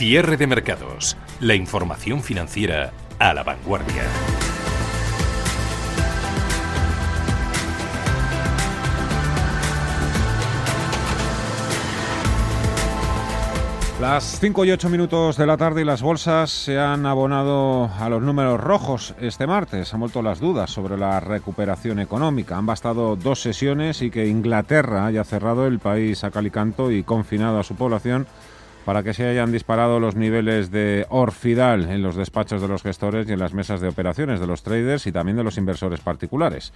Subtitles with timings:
[0.00, 1.14] Cierre de mercados.
[1.40, 4.02] La información financiera a la vanguardia.
[14.00, 18.08] Las 5 y 8 minutos de la tarde y las bolsas se han abonado a
[18.08, 19.92] los números rojos este martes.
[19.92, 22.56] Han vuelto las dudas sobre la recuperación económica.
[22.56, 27.60] Han bastado dos sesiones y que Inglaterra haya cerrado el país a calicanto y confinado
[27.60, 28.26] a su población
[28.84, 33.28] para que se hayan disparado los niveles de orfidal en los despachos de los gestores
[33.28, 36.72] y en las mesas de operaciones de los traders y también de los inversores particulares.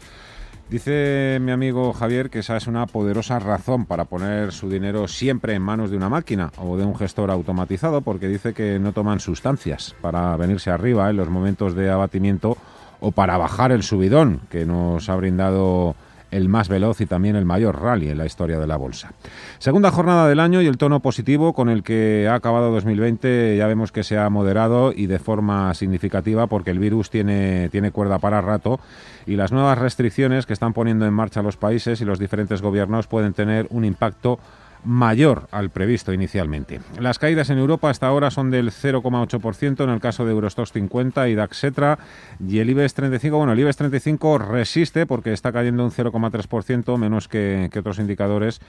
[0.69, 5.55] Dice mi amigo Javier que esa es una poderosa razón para poner su dinero siempre
[5.55, 9.21] en manos de una máquina o de un gestor automatizado, porque dice que no toman
[9.21, 12.57] sustancias para venirse arriba en los momentos de abatimiento
[13.01, 15.97] o para bajar el subidón que nos ha brindado
[16.35, 19.13] el más veloz y también el mayor rally en la historia de la bolsa.
[19.59, 23.67] Segunda jornada del año y el tono positivo con el que ha acabado 2020 ya
[23.67, 28.19] vemos que se ha moderado y de forma significativa porque el virus tiene, tiene cuerda
[28.19, 28.81] para rato
[29.27, 33.07] y las nuevas restricciones que están poniendo en marcha los países y los diferentes gobiernos
[33.07, 34.39] pueden tener un impacto
[34.85, 36.81] mayor al previsto inicialmente.
[37.01, 41.29] Las caídas en Europa hasta ahora son del 0,8% en el caso de Eurostox 50
[41.29, 41.99] y DAX Setra
[42.47, 47.29] y el IBEX 35, bueno, el IBEX 35 resiste porque está cayendo un 0,3% menos
[47.29, 48.61] que, otros indicadores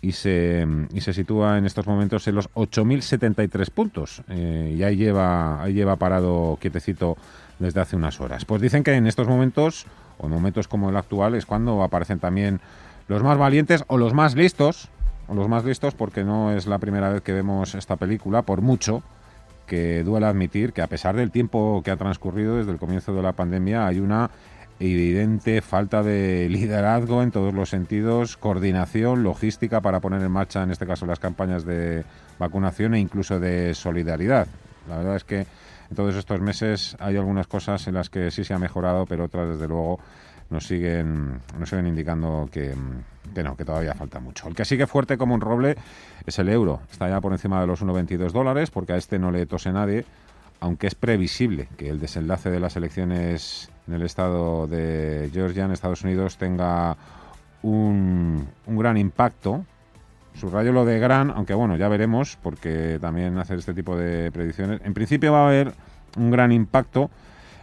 [0.00, 4.96] y se, y se sitúa en estos momentos en los 8.073 puntos eh, y ahí
[4.96, 7.16] lleva, ahí lleva parado quietecito
[7.58, 8.44] desde hace unas horas.
[8.44, 9.86] Pues dicen que en estos momentos,
[10.18, 12.60] o en momentos como el actual, es cuando aparecen también
[13.08, 14.88] los más valientes o los más listos
[15.28, 19.02] los más listos porque no es la primera vez que vemos esta película, por mucho
[19.66, 23.22] que duela admitir que a pesar del tiempo que ha transcurrido desde el comienzo de
[23.22, 24.30] la pandemia hay una
[24.80, 30.72] evidente falta de liderazgo en todos los sentidos, coordinación, logística para poner en marcha, en
[30.72, 32.04] este caso, las campañas de
[32.38, 34.48] vacunación e incluso de solidaridad.
[34.88, 35.46] La verdad es que
[35.90, 39.24] en todos estos meses hay algunas cosas en las que sí se ha mejorado, pero
[39.24, 40.00] otras, desde luego,
[40.50, 42.74] nos siguen, nos siguen indicando que,
[43.32, 44.48] que no, que todavía falta mucho.
[44.48, 45.76] El que sigue fuerte como un roble
[46.26, 46.80] es el euro.
[46.90, 50.04] Está ya por encima de los 1,22 dólares porque a este no le tose nadie,
[50.60, 55.72] aunque es previsible que el desenlace de las elecciones en el estado de Georgia, en
[55.72, 56.96] Estados Unidos, tenga
[57.62, 59.64] un, un gran impacto.
[60.34, 64.80] Subrayo lo de gran, aunque bueno, ya veremos, porque también hacer este tipo de predicciones.
[64.84, 65.74] En principio va a haber
[66.16, 67.10] un gran impacto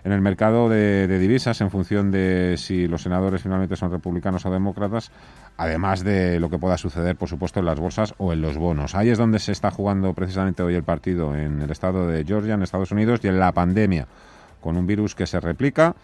[0.03, 4.51] en el mercado de, divisas en función de si los senadores finalmente son republicanos o
[4.51, 5.11] demócratas,
[5.57, 8.95] además de lo que pueda suceder, por supuesto, en las bolsas o en los bonos.
[8.95, 12.53] Ahí es donde se está jugando precisamente hoy el partido, en el estado de Georgia,
[12.53, 14.07] en Estados Unidos, y en la pandemia,
[14.61, 15.95] con un virus que se replica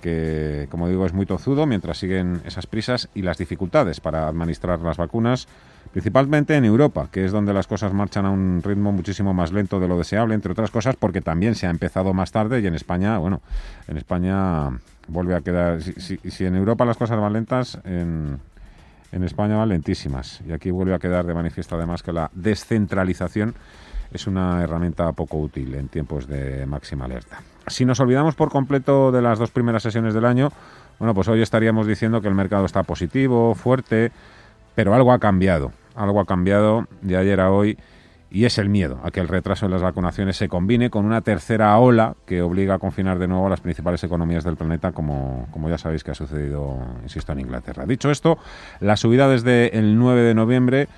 [0.00, 4.80] que, como digo, es muy tozudo mientras siguen esas prisas y las dificultades para administrar
[4.80, 5.46] las vacunas,
[5.90, 9.80] principalmente en Europa, que es donde las cosas marchan a un ritmo muchísimo más lento
[9.80, 12.74] de lo deseable, entre otras cosas porque también se ha empezado más tarde y en
[12.74, 13.40] España, bueno,
[13.88, 14.70] en España
[15.08, 18.38] vuelve a quedar, si, en Europa las cosas van lentas, en,
[19.10, 20.40] en España van lentísimas.
[20.46, 23.54] Y aquí vuelve a quedar de manifiesto además que la descentralización
[24.12, 27.40] es una herramienta poco útil en tiempos de máxima alerta.
[27.66, 30.50] Si nos olvidamos por completo de las dos primeras sesiones del año,
[30.98, 34.12] bueno, pues hoy estaríamos diciendo que el mercado está positivo, fuerte,
[34.74, 35.72] pero algo ha cambiado.
[35.94, 37.78] Algo ha cambiado de ayer a hoy
[38.32, 41.20] y es el miedo a que el retraso en las vacunaciones se combine con una
[41.20, 45.48] tercera ola que obliga a confinar de nuevo a las principales economías del planeta, como,
[45.50, 47.84] como ya sabéis que ha sucedido, insisto, en Inglaterra.
[47.84, 48.38] Dicho esto,
[48.80, 50.88] la subida desde el 9 de noviembre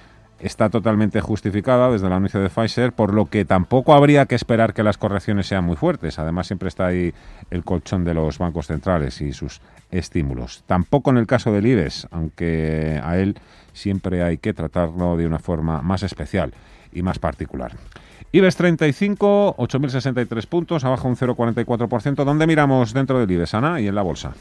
[0.44, 4.74] está totalmente justificada desde el anuncio de Pfizer, por lo que tampoco habría que esperar
[4.74, 6.18] que las correcciones sean muy fuertes.
[6.18, 7.14] Además, siempre está ahí
[7.50, 10.62] el colchón de los bancos centrales y sus estímulos.
[10.66, 13.38] Tampoco en el caso del IBEX, aunque a él
[13.72, 16.52] siempre hay que tratarlo de una forma más especial
[16.92, 17.72] y más particular.
[18.30, 22.22] IBEX 35, 8.063 puntos, abajo un 0,44%.
[22.22, 24.34] ¿Dónde miramos dentro del IBEX, Ana, y en la bolsa?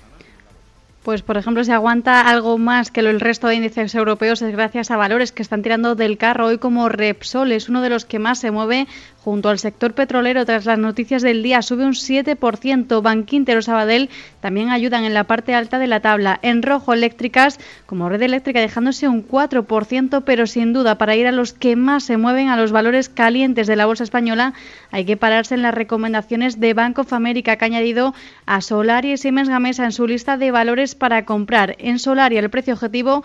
[1.03, 4.89] Pues, por ejemplo, si aguanta algo más que el resto de índices europeos es gracias
[4.89, 6.45] a valores que están tirando del carro.
[6.45, 8.87] Hoy como Repsol, es uno de los que más se mueve
[9.23, 11.61] junto al sector petrolero tras las noticias del día.
[11.61, 13.01] Sube un 7%.
[13.01, 14.09] Banquinter o Sabadell
[14.41, 16.39] también ayudan en la parte alta de la tabla.
[16.41, 21.31] En rojo, eléctricas como red eléctrica dejándose un 4%, pero sin duda para ir a
[21.31, 24.53] los que más se mueven a los valores calientes de la bolsa española
[24.91, 28.13] hay que pararse en las recomendaciones de Bank of America que ha añadido
[28.45, 31.75] a Solar y Siemens Gamesa en su lista de valores para comprar.
[31.79, 33.23] En Solar y el precio objetivo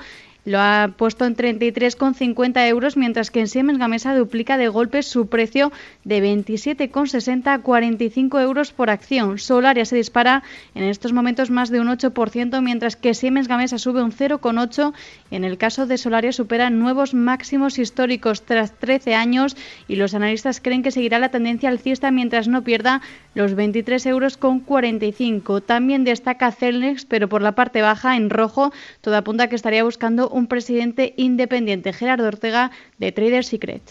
[0.48, 5.28] lo ha puesto en 33,50 euros, mientras que en Siemens Gamesa duplica de golpe su
[5.28, 5.70] precio
[6.04, 9.38] de 27,60 a 45 euros por acción.
[9.38, 10.42] Solaria se dispara
[10.74, 14.94] en estos momentos más de un 8%, mientras que Siemens Gamesa sube un 0,8
[15.30, 19.56] en el caso de Solaria supera nuevos máximos históricos tras 13 años
[19.86, 23.02] y los analistas creen que seguirá la tendencia alcista mientras no pierda
[23.38, 25.60] los 23 euros con 45.
[25.60, 30.28] También destaca Celnex, pero por la parte baja en rojo, todo apunta que estaría buscando
[30.28, 33.82] un presidente independiente, Gerardo Ortega, de Trader Secret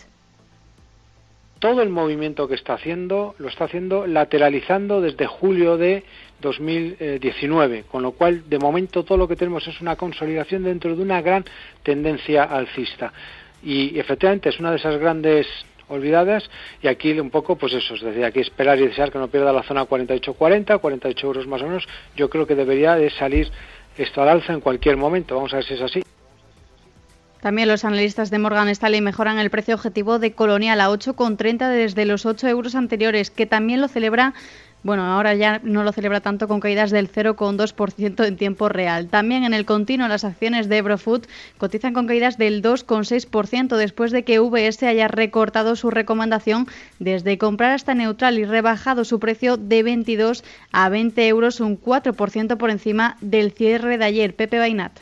[1.59, 6.03] todo el movimiento que está haciendo lo está haciendo lateralizando desde julio de
[6.39, 11.01] 2019, con lo cual de momento todo lo que tenemos es una consolidación dentro de
[11.01, 11.45] una gran
[11.81, 13.11] tendencia alcista.
[13.63, 15.47] Y efectivamente es una de esas grandes
[15.89, 16.49] olvidadas
[16.81, 19.53] y aquí un poco pues eso, es decir, aquí esperar y desear que no pierda
[19.53, 23.51] la zona 48-40, 48 euros más o menos, yo creo que debería de salir
[23.97, 26.03] esto al alza en cualquier momento, vamos a ver si es así.
[27.41, 32.05] También los analistas de Morgan Stanley mejoran el precio objetivo de Colonial a 8,30 desde
[32.05, 34.33] los 8 euros anteriores, que también lo celebra
[34.83, 39.07] bueno, ahora ya no lo celebra tanto con caídas del 0,2% en tiempo real.
[39.07, 41.25] También en el continuo las acciones de Ebrofood
[41.57, 46.68] cotizan con caídas del 2,6% después de que VS haya recortado su recomendación
[47.00, 52.57] desde comprar hasta neutral y rebajado su precio de 22 a 20 euros, un 4%
[52.57, 54.35] por encima del cierre de ayer.
[54.35, 54.94] Pepe Bainat.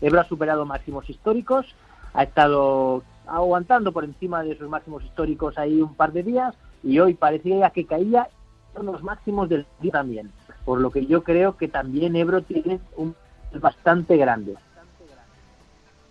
[0.00, 1.66] Ebro ha superado máximos históricos,
[2.12, 6.98] ha estado aguantando por encima de esos máximos históricos ahí un par de días y
[6.98, 8.28] hoy parecía que caía
[8.82, 10.30] los máximos del día también,
[10.64, 13.14] por lo que yo creo que también Ebro tiene un
[13.60, 14.54] bastante grande.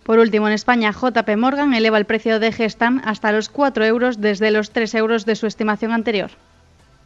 [0.04, 4.22] Por último, en España, JP Morgan eleva el precio de Gestam hasta los 4 euros
[4.22, 6.30] desde los 3 euros de su estimación anterior.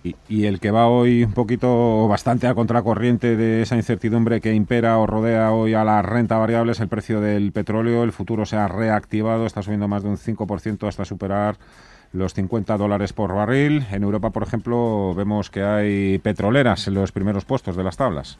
[0.02, 4.98] Y, el que va hoy un poquito bastante a contracorriente de esa incertidumbre que impera
[4.98, 8.04] o rodea hoy a la renta variable es el precio del petróleo.
[8.04, 11.58] El futuro se ha reactivado, está subiendo más de un 5% hasta superar
[12.14, 13.86] los 50 dólares por barril.
[13.92, 18.38] En Europa, por ejemplo, vemos que hay petroleras en los primeros puestos de las tablas.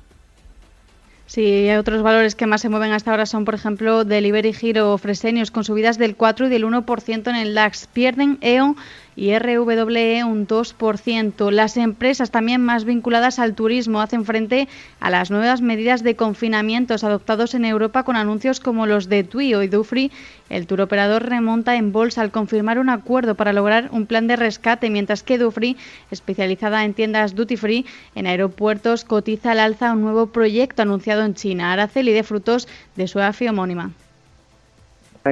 [1.30, 4.98] Sí, otros valores que más se mueven hasta ahora son, por ejemplo, Delivery Giro o
[4.98, 7.86] Fresenius, con subidas del 4 y del 1% en el DAX.
[7.86, 8.76] Pierden E.ON
[9.20, 11.52] y RWE un 2%.
[11.52, 14.70] Las empresas también más vinculadas al turismo hacen frente
[15.02, 19.56] a las nuevas medidas de confinamientos adoptados en Europa con anuncios como los de TUI
[19.56, 20.10] y Dufry.
[20.50, 24.90] El turoperador remonta en bolsa al confirmar un acuerdo para lograr un plan de rescate,
[24.90, 25.76] mientras que Dufry,
[26.12, 27.86] especializada en tiendas duty free
[28.16, 33.10] en aeropuertos, cotiza al alza un nuevo proyecto anunciado en China, Araceli de frutos de
[33.10, 33.92] su AFI homónima.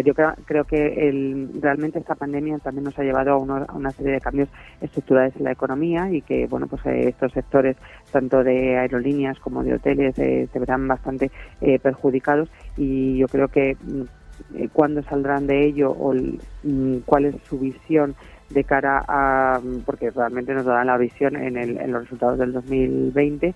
[0.04, 4.22] Yo creo, que el, realmente esta pandemia también nos ha llevado a, una serie de
[4.22, 4.50] cambios
[4.82, 7.78] estructurales en la economía y que bueno pues eh, estos sectores
[8.12, 11.32] tanto de aerolíneas como de hoteles eh, se verán bastante
[11.62, 12.50] eh, perjudicados.
[12.76, 18.14] Y yo creo que mm, cuándo saldrán de ello o mm, cuál es su visión
[18.50, 23.56] de cara a porque realmente nos darán la visión en, en los resultados del 2020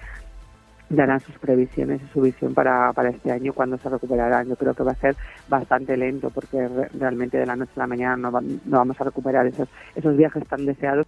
[0.95, 4.47] darán sus previsiones y su visión para, para este año cuando se recuperarán.
[4.47, 5.15] Yo creo que va a ser
[5.47, 6.67] bastante lento porque
[6.99, 10.45] realmente de la noche a la mañana no, no vamos a recuperar esos, esos viajes
[10.47, 11.07] tan deseados.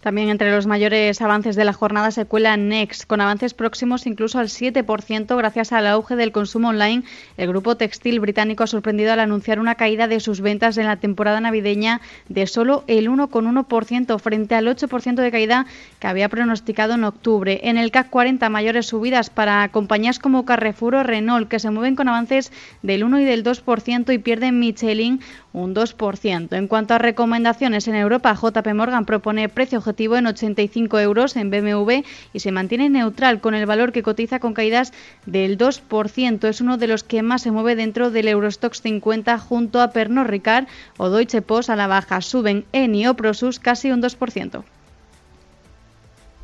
[0.00, 4.38] También entre los mayores avances de la jornada se cuela Next, con avances próximos incluso
[4.38, 7.02] al 7% gracias al auge del consumo online.
[7.36, 10.96] El grupo textil británico ha sorprendido al anunciar una caída de sus ventas en la
[10.96, 12.00] temporada navideña
[12.30, 15.66] de solo el 1,1% frente al 8% de caída
[15.98, 17.60] que había pronosticado en octubre.
[17.64, 21.94] En el CAC 40 mayores subidas para compañías como Carrefour o Renault que se mueven
[21.94, 25.20] con avances del 1 y del 2% y pierden Michelin
[25.52, 26.52] un 2%.
[26.56, 31.50] En cuanto a recomendaciones en Europa, JP Morgan propone precio objetivo en 85 euros en
[31.50, 32.02] BMW
[32.32, 34.92] y se mantiene neutral con el valor que cotiza con caídas
[35.26, 36.48] del 2%.
[36.48, 40.26] Es uno de los que más se mueve dentro del Eurostox 50 junto a Pernod
[40.26, 40.66] Ricard
[40.96, 42.20] o Deutsche Post a la baja.
[42.20, 44.62] Suben Eni o Prosus casi un 2%.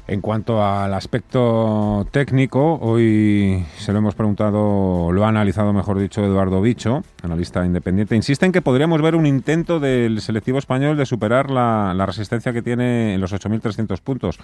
[0.09, 6.25] En cuanto al aspecto técnico, hoy se lo hemos preguntado, lo ha analizado, mejor dicho,
[6.25, 8.15] Eduardo Bicho, analista independiente.
[8.15, 12.63] Insiste en que podríamos ver un intento del selectivo español de superar la, resistencia que
[12.63, 14.39] tiene en los 8.300 puntos.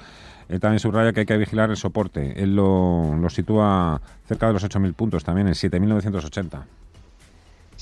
[0.49, 2.43] Él también subraya que hay que vigilar el soporte.
[2.43, 6.65] Él lo, lo sitúa cerca de los 8.000 puntos también, en 7.980.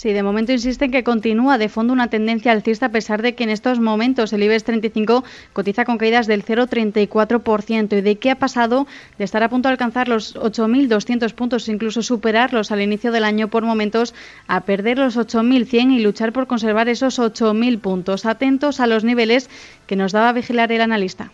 [0.00, 3.44] Sí, de momento insisten que continúa de fondo una tendencia alcista a pesar de que
[3.44, 7.98] en estos momentos el IBEX 35 cotiza con caídas del 0,34%.
[7.98, 8.86] ¿Y de qué ha pasado
[9.18, 13.48] de estar a punto de alcanzar los 8.200 puntos, incluso superarlos al inicio del año
[13.48, 14.14] por momentos,
[14.46, 18.24] a perder los 8.100 y luchar por conservar esos 8.000 puntos?
[18.24, 19.50] Atentos a los niveles
[19.86, 21.30] que nos daba vigilar el analista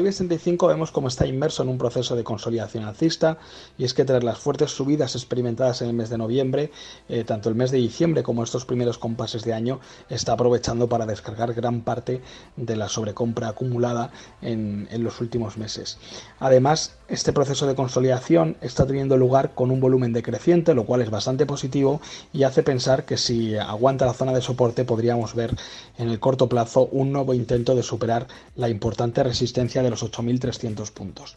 [0.00, 3.38] IBEX 35 vemos cómo está inmerso en un proceso de consolidación alcista
[3.76, 6.70] y es que tras las fuertes subidas experimentadas en el mes de noviembre,
[7.08, 11.06] eh, tanto el mes de diciembre como estos primeros compases de año está aprovechando para
[11.06, 12.22] descargar gran parte
[12.56, 15.98] de la sobrecompra acumulada en, en los últimos meses.
[16.38, 21.10] Además, este proceso de consolidación está teniendo lugar con un volumen decreciente, lo cual es
[21.10, 22.00] bastante positivo
[22.32, 25.54] y hace pensar que si aguanta la zona de soporte podríamos ver
[25.98, 30.90] en el corto plazo un nuevo intento de superar la importante resistencia de los 8.300
[30.92, 31.36] puntos.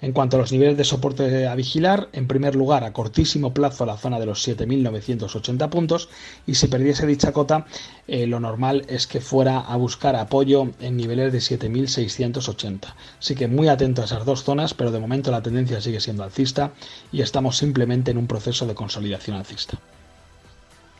[0.00, 3.86] En cuanto a los niveles de soporte a vigilar, en primer lugar a cortísimo plazo
[3.86, 6.08] la zona de los 7.980 puntos
[6.46, 7.66] y si perdiese dicha cota
[8.08, 12.94] eh, lo normal es que fuera a buscar apoyo en niveles de 7.680.
[13.18, 16.24] Así que muy atento a esas dos zonas, pero de momento la tendencia sigue siendo
[16.24, 16.72] alcista
[17.12, 19.78] y estamos simplemente en un proceso de consolidación alcista.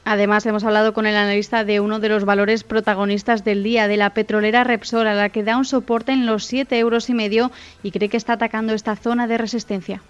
[0.04, 3.96] Además, hemos hablado con el analista de uno de los valores protagonistas del día, de
[3.96, 7.52] la petrolera Repsol, a la que da un soporte en los 7 euros y medio
[7.84, 10.02] y cree que está atacando esta zona de resistencia.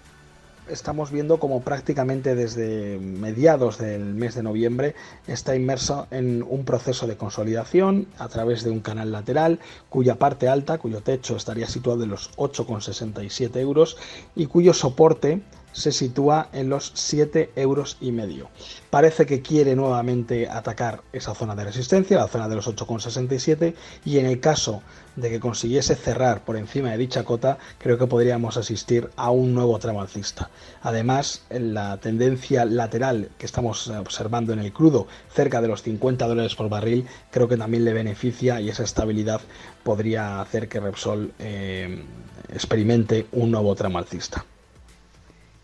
[0.67, 4.95] Estamos viendo como prácticamente desde mediados del mes de noviembre
[5.27, 9.59] está inmerso en un proceso de consolidación a través de un canal lateral
[9.89, 13.97] cuya parte alta, cuyo techo estaría situado en los 8,67 euros
[14.35, 15.41] y cuyo soporte
[15.73, 18.49] se sitúa en los 7 euros y medio.
[18.89, 23.73] Parece que quiere nuevamente atacar esa zona de resistencia, la zona de los 8,67
[24.05, 24.81] y en el caso
[25.15, 29.53] de que consiguiese cerrar por encima de dicha cota, creo que podríamos asistir a un
[29.53, 30.49] nuevo tramo alcista.
[30.81, 36.55] Además, la tendencia lateral que estamos observando en el crudo, cerca de los 50 dólares
[36.55, 39.41] por barril, creo que también le beneficia y esa estabilidad
[39.83, 42.03] podría hacer que Repsol eh,
[42.51, 44.45] experimente un nuevo tramo alcista.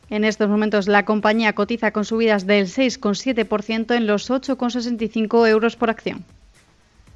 [0.10, 5.90] En estos momentos la compañía cotiza con subidas del 6,7% en los 8,65 euros por
[5.90, 6.26] acción.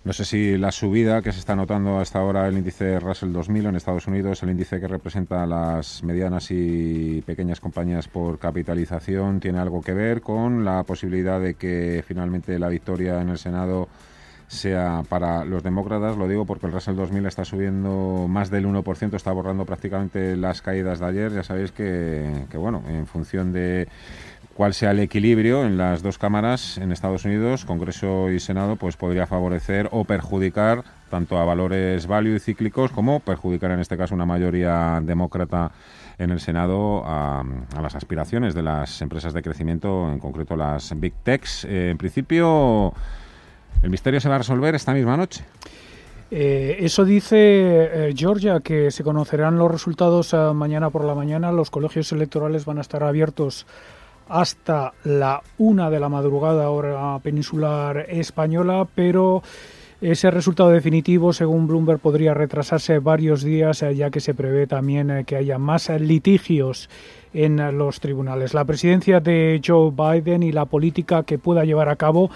[0.03, 3.67] No sé si la subida que se está notando hasta ahora el índice Russell 2000
[3.67, 9.59] en Estados Unidos, el índice que representa las medianas y pequeñas compañías por capitalización, tiene
[9.59, 13.87] algo que ver con la posibilidad de que finalmente la victoria en el Senado
[14.53, 19.15] sea para los demócratas, lo digo porque el Russell 2000 está subiendo más del 1%,
[19.15, 23.87] está borrando prácticamente las caídas de ayer, ya sabéis que, bueno, en función de
[24.53, 28.97] cuál sea el equilibrio en las dos cámaras en Estados Unidos, Congreso y Senado, pues
[28.97, 34.15] podría favorecer o perjudicar tanto a valores value y cíclicos como perjudicar en este caso
[34.15, 35.71] una mayoría demócrata
[36.17, 37.43] en el Senado a,
[37.81, 41.65] las aspiraciones de las empresas de crecimiento, en concreto las Big Techs.
[41.65, 42.93] Eh, en principio
[43.83, 45.43] ¿El misterio se va a resolver esta misma noche?
[46.31, 51.51] Eh, eso dice eh, Georgia, que se conocerán los resultados eh, mañana por la mañana.
[51.51, 53.67] Los colegios electorales van a estar abiertos
[54.29, 59.43] hasta la una de la madrugada hora peninsular española, pero
[59.99, 65.35] ese resultado definitivo, según Bloomberg, podría retrasarse varios días, ya que se prevé también que
[65.35, 66.89] haya más litigios
[67.33, 68.53] en los tribunales.
[68.53, 72.29] La presidencia de Joe Biden y la política que pueda llevar a cabo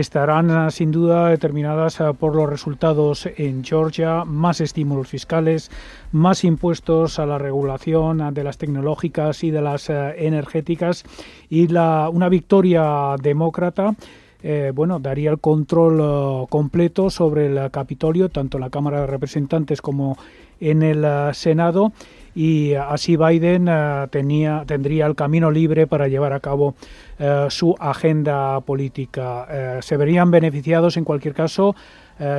[0.00, 5.70] estarán ah, sin duda determinadas ah, por los resultados en Georgia, más estímulos fiscales,
[6.12, 11.04] más impuestos a la regulación ah, de las tecnológicas y de las energéticas
[11.48, 13.94] y una victoria demócrata.
[14.42, 19.80] Eh, bueno, daría el control completo sobre el Capitolio, tanto en la Cámara de Representantes
[19.80, 20.16] como
[20.60, 21.92] en el Senado
[22.36, 26.74] y así Biden eh, tendría el camino libre para llevar a cabo
[27.18, 29.46] eh, su agenda política.
[29.50, 31.74] Eh, se verían beneficiados en cualquier caso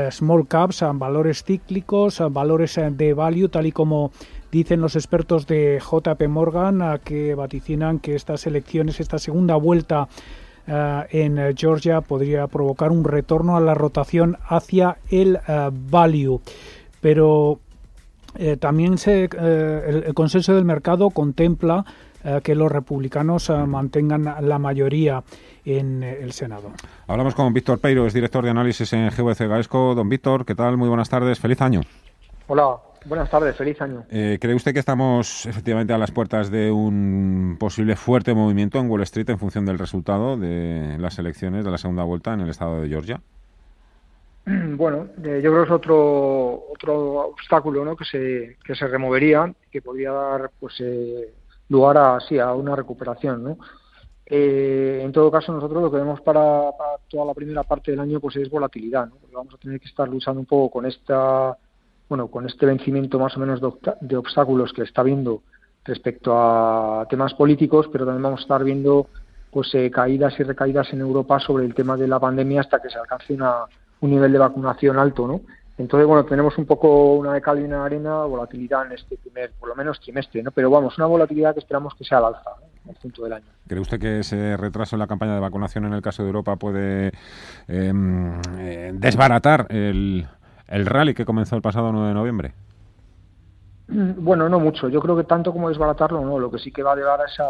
[0.09, 4.11] small caps, valores cíclicos, valores de value, tal y como
[4.51, 10.07] dicen los expertos de JP Morgan, que vaticinan que estas elecciones, esta segunda vuelta
[10.65, 15.37] en Georgia podría provocar un retorno a la rotación hacia el
[15.91, 16.41] value.
[16.99, 17.59] Pero
[18.35, 21.85] eh, también se, eh, el, consenso del mercado contempla
[22.23, 25.23] eh, que los republicanos mantengan la mayoría
[25.65, 26.71] en el Senado.
[27.07, 29.95] Hablamos con Víctor Peiro, es director de análisis en GVC Gaesco.
[29.95, 30.77] Don Víctor, ¿qué tal?
[30.77, 31.81] Muy buenas tardes, feliz año.
[32.47, 34.05] Hola, buenas tardes, feliz año.
[34.09, 39.03] ¿Cree usted que estamos efectivamente a las puertas de un posible fuerte movimiento en Wall
[39.03, 42.81] Street en función del resultado de las elecciones de la segunda vuelta en el estado
[42.81, 43.21] de Georgia?
[44.77, 47.95] Bueno, eh, yo creo que es otro otro obstáculo ¿no?
[47.95, 51.33] que se que se removería que podría dar pues eh,
[51.69, 53.57] lugar a sí a una recuperación ¿no?
[54.25, 56.71] Eh, en todo caso nosotros lo que vemos para,
[57.09, 59.15] toda la primera parte del año pues es volatilidad ¿no?
[59.15, 61.57] porque vamos a tener que estar luchando un poco con esta
[62.07, 63.69] bueno con este vencimiento más o menos de,
[64.01, 65.43] de obstáculos que está viendo
[65.83, 69.07] respecto a temas políticos pero también vamos a estar viendo
[69.51, 72.99] pues caídas y recaídas en Europa sobre el tema de la pandemia hasta que se
[72.99, 73.65] alcance una
[74.01, 75.41] un nivel de vacunación alto, ¿no?
[75.77, 79.51] Entonces, bueno, tenemos un poco una de cal y una arena, volatilidad en este primer,
[79.59, 80.51] por lo menos trimestre, ¿no?
[80.51, 82.49] Pero vamos, una volatilidad que esperamos que sea al alza
[82.83, 83.45] en el punto del año.
[83.67, 86.55] ¿Cree usted que ese retraso en la campaña de vacunación en el caso de Europa
[86.55, 87.11] puede
[87.67, 90.25] em, eh, desbaratar el,
[90.67, 92.53] el rally que comenzó el pasado 9 de noviembre?
[93.87, 94.89] Bueno, no mucho.
[94.89, 96.39] Yo creo que tanto como desbaratarlo, no.
[96.39, 97.45] Lo que sí que va a llevar a esa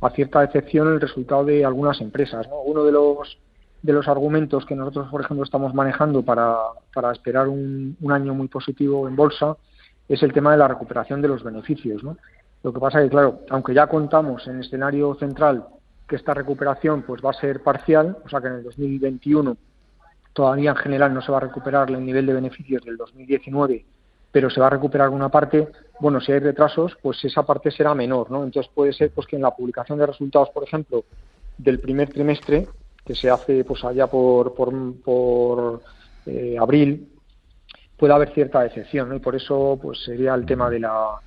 [0.00, 2.48] a cierta decepción el resultado de algunas empresas.
[2.48, 2.60] ¿no?
[2.62, 3.38] Uno de los
[3.82, 6.56] de los argumentos que nosotros, por ejemplo, estamos manejando para,
[7.12, 9.56] esperar un, año muy positivo en bolsa
[10.08, 12.02] es el tema de la recuperación de los beneficios.
[12.02, 12.16] ¿no?
[12.62, 15.64] Lo que pasa es que, claro, aunque ya contamos en escenario central
[16.08, 19.56] que esta recuperación pues va a ser parcial, o sea que en el 2021
[20.32, 23.84] todavía en general no se va a recuperar el nivel de beneficios del 2019
[24.32, 25.68] pero se va a recuperar una parte,
[25.98, 28.44] bueno, si hay retrasos, pues esa parte será menor, ¿no?
[28.44, 31.04] Entonces puede ser pues que en la publicación de resultados, por ejemplo,
[31.58, 32.68] del primer trimestre,
[33.04, 35.82] que se hace pues allá por, por,
[36.26, 37.08] eh, abril,
[37.96, 39.14] pueda haber cierta decepción.
[39.14, 41.20] Y por eso pues sería el tema de la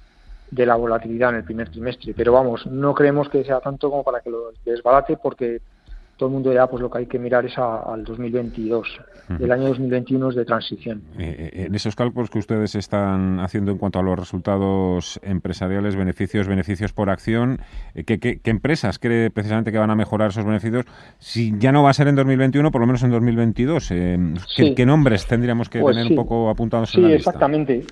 [0.53, 2.13] de la volatilidad en el primer trimestre.
[2.13, 5.61] Pero vamos, no creemos que sea tanto como para que lo desbalate, porque
[6.17, 8.87] todo el mundo ya pues lo que hay que mirar es al 2022.
[9.39, 11.01] El año 2021 es de transición.
[11.17, 15.95] Eh, eh, en esos cálculos que ustedes están haciendo en cuanto a los resultados empresariales,
[15.95, 17.59] beneficios, beneficios por acción,
[17.95, 20.85] eh, ¿qué, qué, empresas cree precisamente que van a mejorar esos beneficios?
[21.19, 23.87] Si ya no va a ser en 2021, por lo menos en 2022.
[24.55, 27.31] ¿qué, nombres tendríamos que pues tener un poco apuntados sí, en la lista?
[27.31, 27.85] exactamente.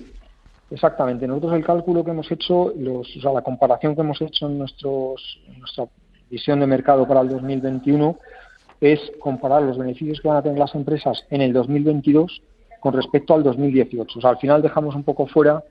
[0.70, 1.26] Exactamente.
[1.26, 4.58] Nosotros el cálculo que hemos hecho, los, o sea, la comparación que hemos hecho en,
[4.58, 5.84] nuestros, en nuestra
[6.32, 8.16] visión de mercado para el 2021
[8.80, 12.42] es comparar los beneficios que van a tener las empresas en el 2022
[12.80, 14.18] con respecto al 2018.
[14.18, 15.62] O sea, al final dejamos un poco fuera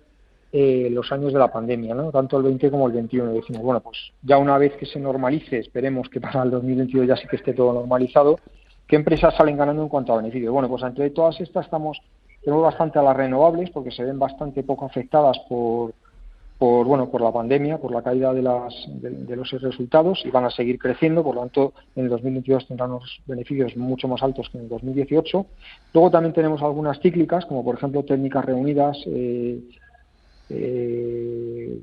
[0.53, 2.11] eh, los años de la pandemia, ¿no?
[2.11, 3.33] tanto el 20 como el 21.
[3.33, 7.17] decimos, bueno, pues ya una vez que se normalice, esperemos que para el 2022 ya
[7.17, 8.39] sí que esté todo normalizado,
[8.87, 10.53] ¿qué empresas salen ganando en cuanto a beneficios?
[10.53, 11.99] Bueno, pues entre todas estas estamos
[12.43, 15.93] tenemos bastante a las renovables porque se ven bastante poco afectadas por,
[16.61, 20.45] por bueno por la pandemia, por la caída de, las, de, los resultados y van
[20.45, 24.47] a seguir creciendo, por lo tanto en el 2022 tendrán unos beneficios mucho más altos
[24.51, 25.45] que en el 2018.
[25.91, 29.59] Luego también tenemos algunas cíclicas, como por ejemplo técnicas reunidas, eh,
[30.51, 31.79] eh,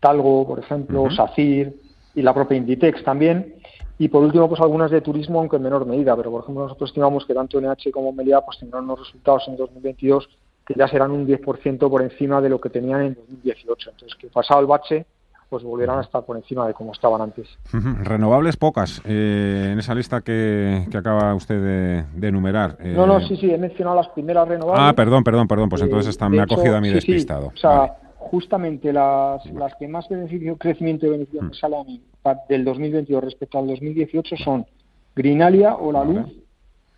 [0.00, 1.76] Talgo, por ejemplo, SACIR
[2.14, 3.56] y la propia Inditex también.
[3.98, 6.88] Y por último, pues algunas de turismo, aunque en menor medida, pero por ejemplo nosotros
[6.88, 10.26] estimamos que tanto NH como Meliá pues tendrán unos resultados en 2022
[10.66, 13.90] que ya serán un 10% por encima de lo que tenían en 2018.
[13.90, 15.06] Entonces, que pasado el bache,
[15.48, 17.46] pues volverán a estar por encima de como estaban antes.
[17.72, 22.78] Renovables pocas eh, en esa lista que, acaba usted de, enumerar.
[22.84, 24.84] No, no, eh, sí, sí, he mencionado las primeras renovables.
[24.84, 27.52] Ah, perdón, perdón, perdón, pues entonces están, me ha cogido a mi despistado.
[27.54, 32.02] o sea, justamente las, las que más beneficio, crecimiento de beneficio me sale a mí
[32.48, 34.66] del 2022 respecto al 2018 son
[35.14, 36.26] Greenalia o La Luz,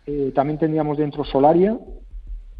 [0.07, 1.77] eh, también tendríamos dentro Solaria,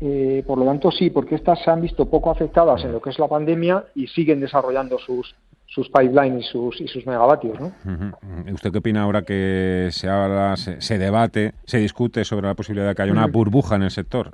[0.01, 3.09] eh, por lo tanto, sí, porque estas se han visto poco afectadas en lo que
[3.09, 5.35] es la pandemia y siguen desarrollando sus,
[5.65, 7.59] sus pipelines y sus, y sus megavatios.
[7.59, 7.73] ¿no?
[8.53, 12.95] ¿Usted qué opina ahora que se habla, se, debate, se discute sobre la posibilidad de
[12.95, 14.31] que haya una burbuja en el sector?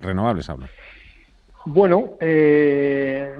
[0.00, 0.68] Renovables habla.
[1.64, 3.34] Bueno, eh,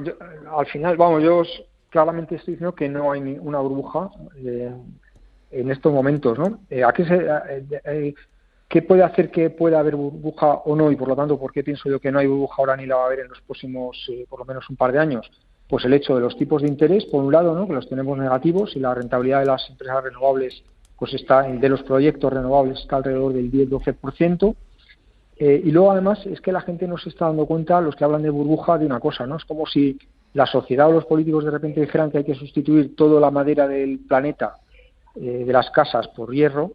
[0.57, 1.43] al final, vamos, yo
[1.91, 4.73] claramente estoy diciendo que no hay una burbuja eh,
[5.51, 6.39] en estos momentos.
[6.39, 6.59] ¿no?
[6.87, 8.15] ¿A qué se,
[8.69, 10.91] ¿Qué puede hacer que pueda haber burbuja o no?
[10.91, 12.97] Y por lo tanto, ¿por qué pienso yo que no hay burbuja ahora ni la
[12.97, 15.31] va a haber en los próximos, eh, por lo menos un par de años?
[15.69, 17.67] Pues el hecho de los tipos de interés, por un lado, ¿no?
[17.67, 20.65] que los tenemos negativos y la rentabilidad de las empresas renovables,
[20.99, 24.57] pues está, de los proyectos renovables está alrededor del 10-12%.
[25.39, 28.05] Eh, y luego, además, es que la gente no se está dando cuenta, los que
[28.05, 29.37] hablan de burbuja, de una cosa, ¿no?
[29.37, 29.99] Es como si
[30.33, 33.69] la sociedad o los políticos de repente dijeran que hay que sustituir toda la madera
[33.69, 34.57] del planeta,
[35.15, 36.73] eh, de las casas, por hierro,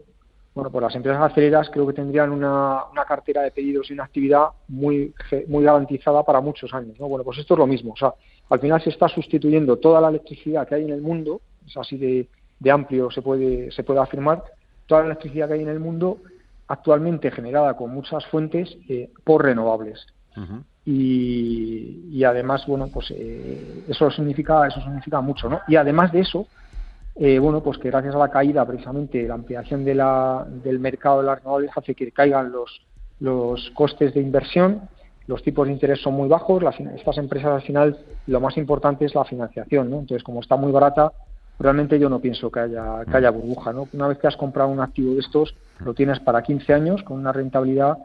[0.53, 4.03] bueno, pues las empresas aceleras creo que tendrían una, una, cartera de pedidos y una
[4.03, 5.13] actividad muy,
[5.47, 6.99] muy garantizada para muchos años.
[6.99, 7.07] ¿no?
[7.07, 7.93] Bueno, pues esto es lo mismo.
[7.93, 8.13] O sea,
[8.49, 11.97] al final se está sustituyendo toda la electricidad que hay en el mundo, es así
[11.97, 12.27] de,
[12.59, 14.43] de amplio se puede, se puede afirmar,
[14.87, 16.17] toda la electricidad que hay en el mundo
[16.67, 20.05] actualmente generada con muchas fuentes eh, por renovables.
[20.85, 25.61] y, y, además, bueno, pues eh, eso significa eso significa mucho, ¿no?
[25.67, 26.47] Y además de eso,
[27.15, 31.19] eh, bueno, pues que gracias a la caída, precisamente la ampliación de la, del mercado
[31.19, 32.81] de las renovables hace que caigan los,
[33.19, 34.81] los costes de inversión,
[35.27, 37.97] los tipos de interés son muy bajos, las, estas empresas al final
[38.27, 39.99] lo más importante es la financiación, ¿no?
[39.99, 41.11] Entonces, como está muy barata,
[41.59, 43.87] realmente yo no pienso que haya, que haya burbuja, ¿no?
[43.93, 47.19] Una vez que has comprado un activo de estos, lo tienes para 15 años con
[47.19, 47.97] una rentabilidad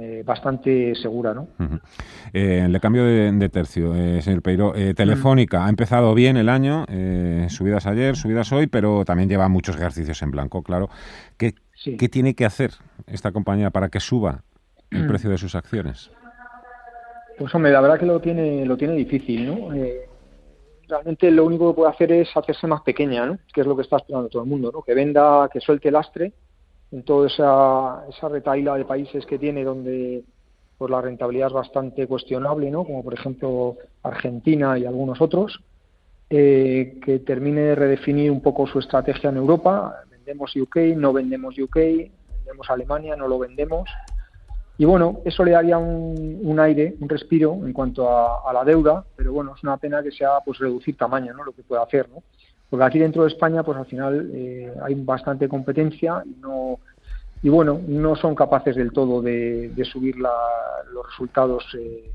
[0.00, 1.34] eh, bastante segura.
[1.34, 1.48] ¿no?
[2.32, 4.74] Eh, le cambio de, tercio, eh, señor Peiro.
[4.74, 6.86] Eh, Telefónica ha empezado bien el año,
[7.48, 10.88] subidas ayer, subidas hoy, pero también lleva muchos ejercicios en blanco, claro.
[11.36, 11.54] ¿Qué,
[11.98, 12.72] ¿Qué tiene que hacer
[13.06, 14.42] esta compañía para que suba
[14.90, 16.10] el precio de sus acciones?
[17.38, 19.72] Pues hombre, la verdad que lo tiene, lo tiene difícil, ¿no?
[19.72, 20.06] Eh,
[20.86, 23.38] realmente lo único que puede hacer es hacerse más pequeña, ¿no?
[23.54, 24.82] Que es lo que está esperando todo el mundo, ¿no?
[24.82, 26.34] Que venda, que suelte el lastre
[26.92, 30.24] en toda esa, esa retaila de países que tiene donde
[30.78, 32.84] pues la rentabilidad es bastante cuestionable, ¿no?
[32.84, 35.60] Como por ejemplo Argentina y algunos otros,
[36.30, 40.04] eh, que termine de redefinir un poco su estrategia en Europa.
[40.10, 43.90] Vendemos UK, no vendemos UK, vendemos Alemania, no lo vendemos.
[44.78, 49.34] Y bueno, eso le daría un, aire, un respiro en cuanto a, la deuda, pero
[49.34, 51.44] bueno, es una pena que sea pues reducir tamaño, ¿no?
[51.44, 52.22] Lo que puede hacer, ¿no?
[52.70, 56.78] Porque aquí dentro de España, pues al final eh, hay bastante competencia y no
[57.42, 62.12] y bueno, no son capaces del todo de, subir los resultados, eh,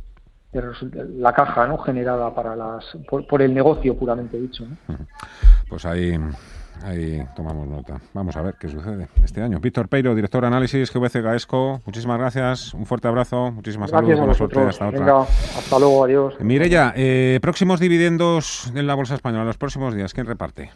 [1.18, 1.80] la caja ¿no?
[1.80, 4.66] generada para las por, el negocio puramente dicho.
[5.68, 6.18] Pues ahí,
[6.84, 8.00] ahí tomamos nota.
[8.14, 9.60] Vamos a ver qué sucede este año.
[9.60, 14.34] Víctor Peiro, director de análisis GVC Gaesco, muchísimas gracias, un fuerte abrazo, muchísimas gracias buena
[14.34, 15.22] suerte, hasta otra.
[15.22, 16.36] Hasta luego, adiós.
[16.40, 20.72] Mireya, eh, próximos dividendos en la Bolsa Española, los próximos días, ¿quién reparte?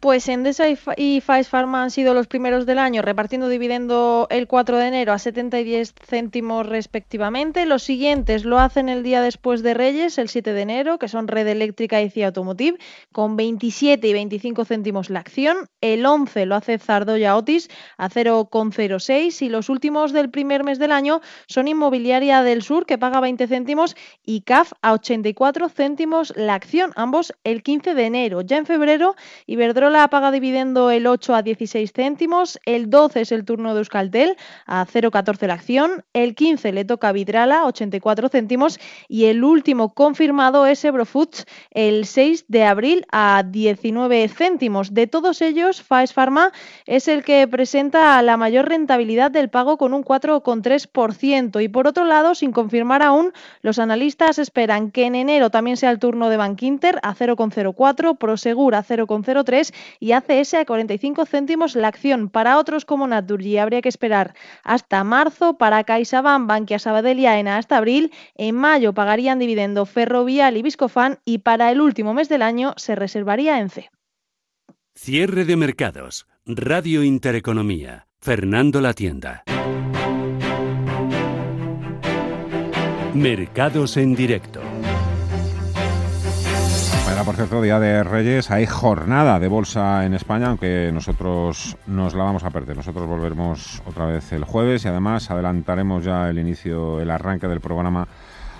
[0.00, 4.76] Pues Endesa y Faes Pharma han sido los primeros del año, repartiendo dividendo el 4
[4.78, 7.66] de enero a 70 y 10 céntimos respectivamente.
[7.66, 11.26] Los siguientes lo hacen el día después de Reyes, el 7 de enero, que son
[11.26, 12.78] Red Eléctrica y CIA Automotive,
[13.10, 15.66] con 27 y 25 céntimos la acción.
[15.80, 20.92] El 11 lo hace Zardoya Otis a 0,06 y los últimos del primer mes del
[20.92, 26.54] año son Inmobiliaria del Sur, que paga 20 céntimos, y CAF a 84 céntimos la
[26.54, 28.42] acción, ambos el 15 de enero.
[28.42, 33.32] Ya en febrero, Iberdrola la paga dividendo el 8 a 16 céntimos, el 12 es
[33.32, 38.28] el turno de Euskaltel a 0,14 la acción, el 15 le toca a Vidrala 84
[38.28, 44.94] céntimos y el último confirmado es Ebrofoods el 6 de abril a 19 céntimos.
[44.94, 46.52] De todos ellos, Faes Pharma
[46.86, 52.04] es el que presenta la mayor rentabilidad del pago con un 4,3% y por otro
[52.04, 56.36] lado, sin confirmar aún, los analistas esperan que en enero también sea el turno de
[56.36, 62.28] Bankinter a 0,04, Prosegur a 0,03 y ACS a 45 céntimos la acción.
[62.28, 67.76] Para otros como Naturgy habría que esperar hasta marzo, para CaixaBank, Bankia Sabadell y hasta
[67.76, 72.74] abril, en mayo pagarían dividendo Ferrovial y Viscofan y para el último mes del año
[72.76, 73.90] se reservaría ENCE.
[74.94, 76.26] Cierre de mercados.
[76.44, 78.06] Radio Intereconomía.
[78.20, 79.44] Fernando La Tienda.
[83.14, 84.67] Mercados en directo
[87.24, 88.50] por cierto, Día de Reyes.
[88.50, 92.76] Hay jornada de bolsa en España, aunque nosotros nos la vamos a perder.
[92.76, 97.60] Nosotros volveremos otra vez el jueves y además adelantaremos ya el inicio, el arranque del
[97.60, 98.06] programa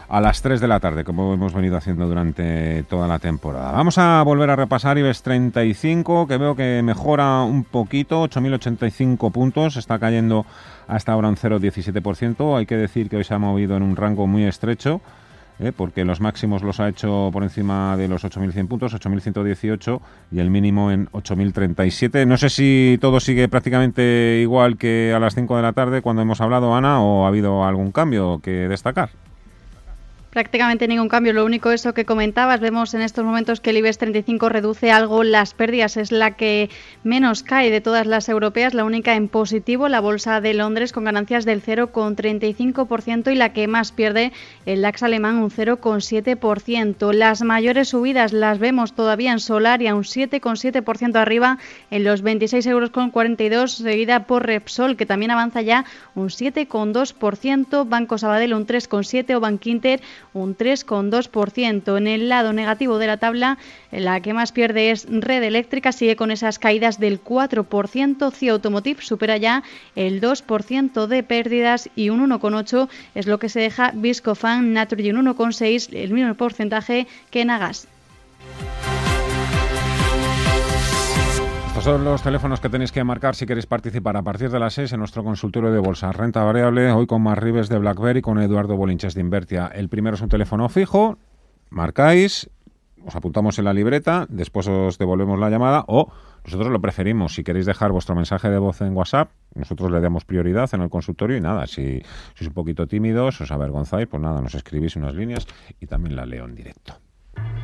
[0.09, 3.71] a las 3 de la tarde, como hemos venido haciendo durante toda la temporada.
[3.73, 9.77] Vamos a volver a repasar IBEX 35, que veo que mejora un poquito, 8.085 puntos,
[9.77, 10.47] está cayendo
[10.89, 12.59] hasta ahora un 0,17%.
[12.59, 15.01] Hay que decir que hoy se ha movido en un rango muy estrecho.
[15.59, 15.73] ¿Eh?
[15.77, 20.01] porque los máximos los ha hecho por encima de los 8.100 puntos, 8.118
[20.33, 22.27] y el mínimo en 8.037.
[22.27, 26.23] No sé si todo sigue prácticamente igual que a las 5 de la tarde cuando
[26.23, 29.11] hemos hablado, Ana, o ha habido algún cambio que destacar.
[30.31, 33.97] Prácticamente ningún cambio, lo único eso que comentabas, vemos en estos momentos que el IBEX
[33.97, 36.69] 35 reduce algo las pérdidas, es la que
[37.03, 41.05] menos cae de todas las europeas, la única en positivo, la bolsa de Londres con
[41.05, 44.33] ganancias del 0,35% y la que más pierde
[44.67, 47.13] el DAX alemán un 0,7%.
[47.15, 51.57] Las mayores subidas las vemos todavía en Solaria, un 7,7% arriba
[51.91, 58.53] en los 26,42 euros, seguida por Repsol, que también avanza ya un 7,2%, Banco Sabadell
[58.53, 61.97] un 3,7% o Bankinter un 3,2%.
[61.97, 63.59] En el lado negativo de la tabla,
[63.91, 68.33] la que más pierde es Red Eléctrica, sigue con esas caídas del 4%.
[68.33, 69.63] CIA Automotive supera ya
[69.97, 75.27] el 2% de pérdidas y un 1,8% es lo que se deja Viscofan, Naturgy un
[75.27, 77.89] 1,6%, el mismo porcentaje que Nagas.
[81.81, 84.93] Son los teléfonos que tenéis que marcar si queréis participar a partir de las 6
[84.93, 86.13] en nuestro consultorio de bolsa.
[86.13, 89.71] Renta variable, hoy con más Rives de BlackBerry con Eduardo Bolinches de Invertia.
[89.73, 91.19] El primero es un teléfono fijo,
[91.71, 92.51] marcáis,
[93.07, 96.13] os apuntamos en la libreta, después os devolvemos la llamada o
[96.45, 97.35] nosotros lo preferimos.
[97.35, 100.91] Si queréis dejar vuestro mensaje de voz en WhatsApp, nosotros le damos prioridad en el
[100.91, 102.03] consultorio y nada, si
[102.35, 105.47] sois un poquito tímidos, os avergonzáis, pues nada, nos escribís unas líneas
[105.81, 107.08] y también la leo en directo.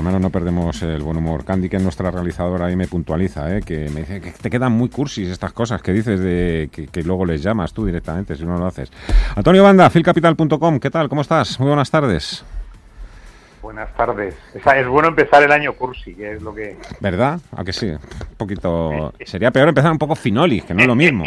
[0.00, 1.44] Lo menos no perdemos el buen humor.
[1.44, 3.60] Candy, que es nuestra realizadora, ahí me puntualiza, ¿eh?
[3.60, 7.26] que me dice que te quedan muy cursis estas cosas que dices de que, luego
[7.26, 8.90] les llamas tú directamente si no lo haces.
[9.36, 11.10] Antonio Banda, filcapital.com, ¿qué tal?
[11.10, 11.60] ¿Cómo estás?
[11.60, 12.44] Muy buenas tardes.
[13.72, 14.34] Buenas tardes.
[14.52, 16.76] Es, bueno empezar el año cursi, que es lo que...
[16.98, 17.38] ¿Verdad?
[17.56, 17.86] ¿A que sí?
[17.86, 19.14] Un poquito...
[19.24, 21.24] Sería peor empezar un poco finoli, que no es lo mismo.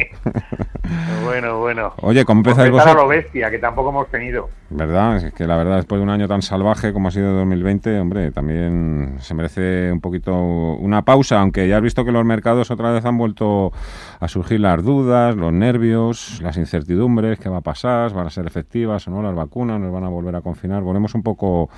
[1.23, 1.93] bueno, bueno.
[2.01, 2.97] Oye, ¿cómo empezáis vosotros?
[2.97, 4.49] a lo bestia, que tampoco hemos tenido.
[4.69, 5.25] ¿Verdad?
[5.25, 8.32] Es que la verdad, después de un año tan salvaje como ha sido 2020, hombre,
[8.32, 12.91] también se merece un poquito una pausa, aunque ya has visto que los mercados otra
[12.91, 13.71] vez han vuelto
[14.19, 18.45] a surgir las dudas, los nervios, las incertidumbres, qué va a pasar, van a ser
[18.45, 20.82] efectivas o no las vacunas, nos van a volver a confinar.
[20.82, 21.69] Volvemos un poco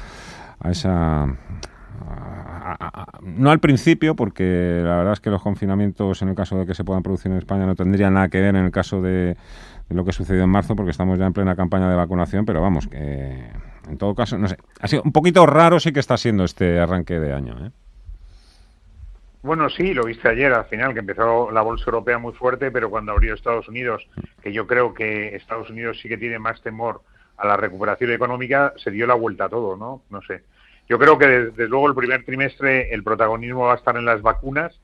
[0.60, 1.28] a esa...
[3.22, 6.74] no al principio, porque la verdad es que los confinamientos, en el caso de que
[6.74, 9.38] se puedan producir en España, no tendrían nada que ver en el caso de,
[9.89, 12.88] lo que sucedió en marzo, porque estamos ya en plena campaña de vacunación, pero vamos,
[12.88, 13.46] que
[13.88, 16.80] en todo caso, no sé, ha sido un poquito raro sí que está siendo este
[16.80, 17.65] arranque de año.
[17.65, 17.72] ¿eh?
[19.44, 22.89] Bueno, sí, lo viste ayer al final, que empezó la bolsa europea muy fuerte, pero
[22.89, 24.08] cuando abrió Estados Unidos,
[24.41, 27.02] que yo creo que Estados Unidos sí que tiene más temor
[27.38, 30.04] a la recuperación económica se dio la vuelta a todo, ¿no?
[30.10, 30.43] No sé.
[30.88, 34.21] Yo creo que desde luego el primer trimestre el protagonismo va a estar en las
[34.21, 34.80] vacunas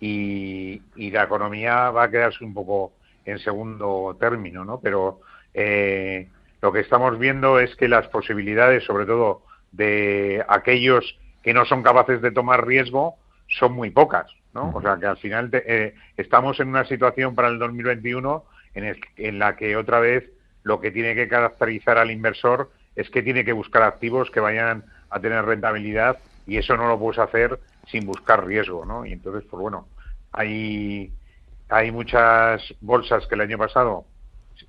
[0.00, 2.92] y, la economía va a quedarse un poco
[3.24, 4.80] en segundo término, ¿no?
[4.80, 5.20] Pero
[5.54, 6.28] eh,
[6.60, 11.82] lo que estamos viendo es que las posibilidades, sobre todo de aquellos que no son
[11.82, 13.16] capaces de tomar riesgo,
[13.48, 14.72] son muy pocas, ¿no?
[14.74, 19.38] O sea que al final eh, estamos en una situación para el 2021 en, en
[19.38, 20.30] la que otra vez
[20.62, 24.84] lo que tiene que caracterizar al inversor es que tiene que buscar activos que vayan
[25.10, 27.58] a tener rentabilidad y eso no lo puedes hacer
[27.90, 29.06] sin buscar riesgo, ¿no?
[29.06, 29.88] Y entonces, pues bueno,
[30.32, 31.12] hay,
[31.68, 34.04] hay muchas bolsas que el año pasado,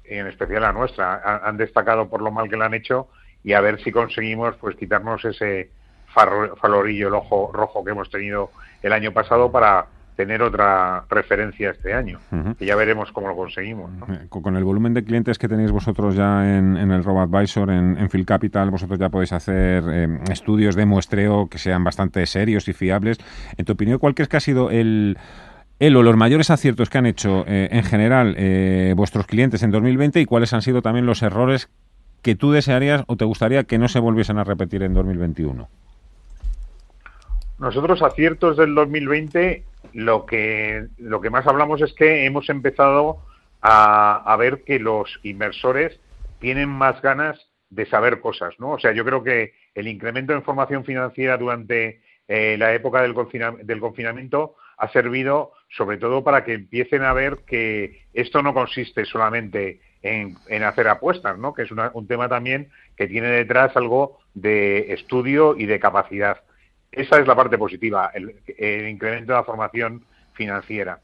[0.04, 3.10] en especial la nuestra, han, destacado por lo mal que lo han hecho
[3.44, 5.70] y a ver si conseguimos pues quitarnos ese
[6.14, 8.52] falorillo el ojo rojo que hemos tenido
[8.84, 12.20] el año pasado para tener otra referencia este año,
[12.58, 13.92] que ya veremos cómo lo conseguimos.
[14.10, 18.10] Eh, con el volumen de clientes que tenéis vosotros ya en, el RoboAdvisor, en, en
[18.10, 22.74] Phil Capital, vosotros ya podéis hacer eh, estudios de muestreo que sean bastante serios y
[22.74, 23.18] fiables.
[23.58, 25.18] En tu opinión, ¿cuál crees que ha sido el,
[25.80, 28.36] el o los mayores aciertos que han hecho eh, en general
[28.96, 31.70] vuestros clientes en 2020 y cuáles han sido también los errores
[32.22, 35.68] que tú desearías o te gustaría que no se volviesen a repetir en 2021?
[37.60, 43.20] Nosotros aciertos del 2020 lo que, lo que más hablamos es que hemos empezado
[43.62, 46.00] a, ver que los inversores
[46.40, 48.72] tienen más ganas de saber cosas, ¿no?
[48.72, 53.16] O sea, yo creo que el incremento de información financiera durante eh, la época del,
[53.64, 59.06] del confinamiento ha servido sobre todo para que empiecen a ver que esto no consiste
[59.06, 61.54] solamente en, hacer apuestas, ¿no?
[61.54, 66.42] Que es un tema también que tiene detrás algo de estudio y de capacidad.
[66.94, 71.00] Esa es la parte positiva, el, incremento de la formación financiera.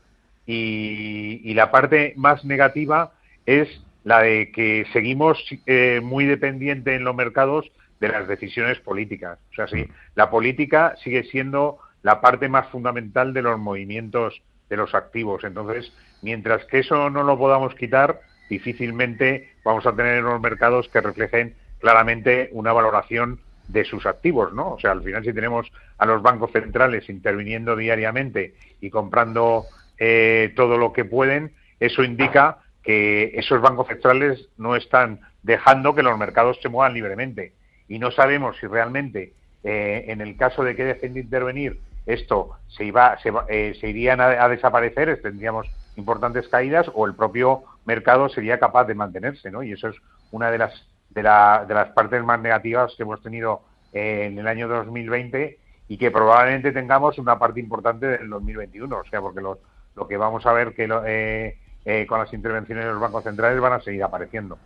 [0.45, 3.11] Y, la parte más negativa
[3.45, 3.67] es
[4.03, 9.39] la de que seguimos eh, muy dependientes en los mercados de las decisiones políticas.
[9.51, 14.77] O sea, sí, la política sigue siendo la parte más fundamental de los movimientos de
[14.77, 15.43] los activos.
[15.43, 21.01] Entonces, mientras que eso no lo podamos quitar, difícilmente vamos a tener unos mercados que
[21.01, 24.73] reflejen claramente una valoración de sus activos, ¿no?
[24.73, 29.65] O sea, al final si tenemos a los bancos centrales interviniendo diariamente y comprando
[29.99, 36.03] eh, todo lo que pueden, eso indica que esos bancos centrales no están dejando que
[36.03, 37.53] los mercados se muevan libremente.
[37.87, 42.57] Y no sabemos si realmente, eh, en el caso de que dejen de intervenir, esto
[42.69, 47.63] se, iba, se, eh, se irían a, a, desaparecer, tendríamos importantes caídas, o el propio
[47.85, 49.61] mercado sería capaz de mantenerse, ¿no?
[49.61, 49.95] Y eso es
[50.31, 53.61] una de las de, la, de las partes más negativas que hemos tenido
[53.93, 59.19] en el año 2020 y que probablemente tengamos una parte importante del 2021, o sea,
[59.21, 59.59] porque lo,
[59.95, 63.59] lo que vamos a ver que eh, eh, con las intervenciones de los bancos centrales
[63.59, 64.57] van a seguir apareciendo.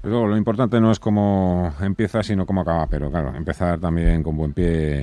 [0.00, 4.36] Pero lo importante no es cómo empieza, sino cómo acaba, pero claro, empezar también con
[4.36, 5.02] buen pie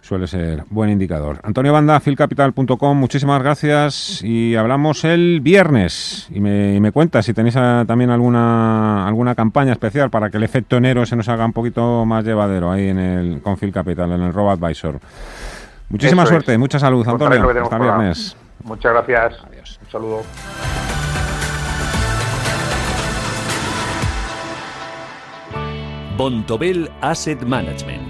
[0.00, 1.38] suele ser buen indicador.
[1.42, 6.26] Antonio Banda, filcapital.com, muchísimas gracias y hablamos el viernes.
[6.30, 10.42] Y me, me cuentas si tenéis ah, también alguna alguna campaña especial para que el
[10.42, 14.12] efecto enero se nos haga un poquito más llevadero ahí en el con Phil Capital,
[14.12, 15.00] en el Robo Advisor.
[15.88, 17.48] Muchísima suerte, mucha salud, Antonio.
[17.62, 18.36] Hasta viernes.
[18.64, 19.44] Muchas gracias.
[19.44, 19.80] Adiós.
[19.82, 20.22] Un saludo.
[26.16, 28.09] Bontobel Asset Management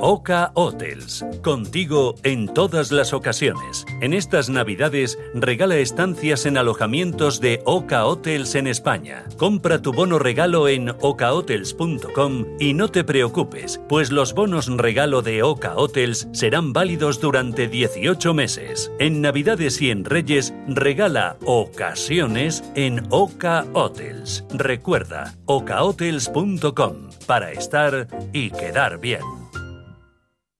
[0.00, 3.84] Oca Hotels, contigo en todas las ocasiones.
[4.00, 9.24] En estas navidades regala estancias en alojamientos de Oca Hotels en España.
[9.36, 15.42] Compra tu bono regalo en ocahotels.com y no te preocupes, pues los bonos regalo de
[15.42, 18.92] Oca Hotels serán válidos durante 18 meses.
[19.00, 24.44] En navidades y en reyes regala ocasiones en Oca Hotels.
[24.54, 29.47] Recuerda, ocahotels.com para estar y quedar bien.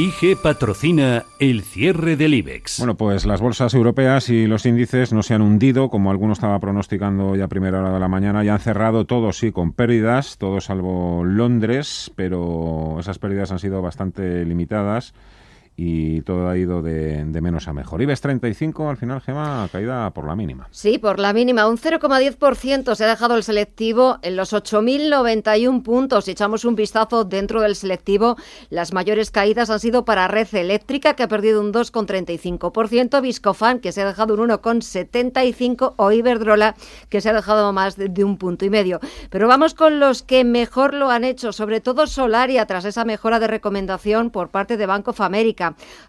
[0.00, 2.78] IG patrocina el cierre del IBEX.
[2.78, 6.58] Bueno, pues las bolsas europeas y los índices no se han hundido, como alguno estaba
[6.58, 10.38] pronosticando ya a primera hora de la mañana, ya han cerrado todos sí con pérdidas,
[10.38, 15.12] todo salvo Londres, pero esas pérdidas han sido bastante limitadas
[15.82, 18.02] y todo ha ido de, menos a mejor.
[18.02, 20.68] IBEX 35 al final, Gema, caída por la mínima.
[20.70, 21.66] Sí, por la mínima.
[21.68, 26.26] Un 0,10% se ha dejado el selectivo en los 8.091 puntos.
[26.26, 28.36] Si echamos un vistazo dentro del selectivo,
[28.68, 33.92] las mayores caídas han sido para Red Eléctrica, que ha perdido un 2,35%, Viscofan, que
[33.92, 36.74] se ha dejado un 1,75%, o Iberdrola,
[37.08, 39.00] que se ha dejado más de, de un punto y medio.
[39.30, 43.40] Pero vamos con los que mejor lo han hecho, sobre todo Solaria, tras esa mejora
[43.40, 45.59] de recomendación por parte de Bank of America.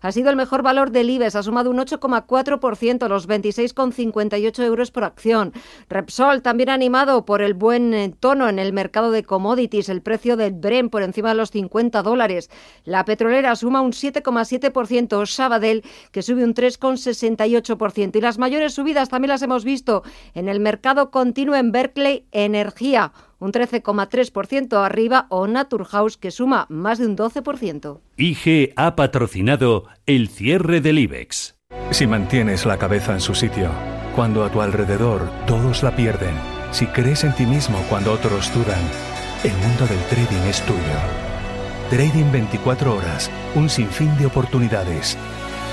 [0.02, 5.04] Ha sido el mejor valor del IBEX, ha sumado un 8,4%, los 26,58 euros por
[5.04, 5.54] acción.
[5.90, 10.38] Repsol también animado por el buen eh, tono en el mercado de commodities, el precio
[10.38, 12.50] del Bren por encima de los 50 dólares.
[12.86, 18.16] La petrolera suma un 7,7%, Sabadell que sube un 3,68%.
[18.16, 23.12] Y las mayores subidas también las hemos visto en el mercado continuo en Berkeley Energía
[23.42, 28.00] un 13,3% arriba, o Naturhaus, que suma más de un 12%.
[28.16, 31.56] IG ha patrocinado el cierre del IBEX.
[31.90, 33.72] Si mantienes la cabeza en su sitio,
[34.16, 36.36] cuando a tu alrededor todos la pierden,
[36.72, 38.82] si crees en ti mismo cuando otros dudan,
[39.44, 40.80] el mundo del trading es tuyo.
[41.90, 45.18] Trading 24 horas, un sinfín de oportunidades.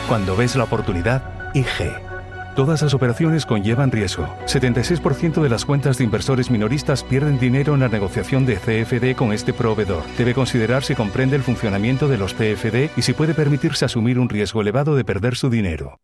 [0.08, 2.07] Cuando ves la oportunidad, IG.
[2.58, 4.26] Todas las operaciones conllevan riesgo.
[4.46, 9.32] 76% de las cuentas de inversores minoristas pierden dinero en la negociación de CFD con
[9.32, 10.02] este proveedor.
[10.18, 14.28] Debe considerar si comprende el funcionamiento de los CFD y si puede permitirse asumir un
[14.28, 16.00] riesgo elevado de perder su dinero.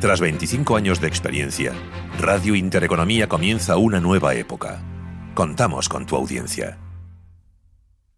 [0.00, 1.74] Tras 25 años de experiencia,
[2.18, 4.80] Radio Intereconomía comienza una nueva época.
[5.34, 6.78] Contamos con tu audiencia.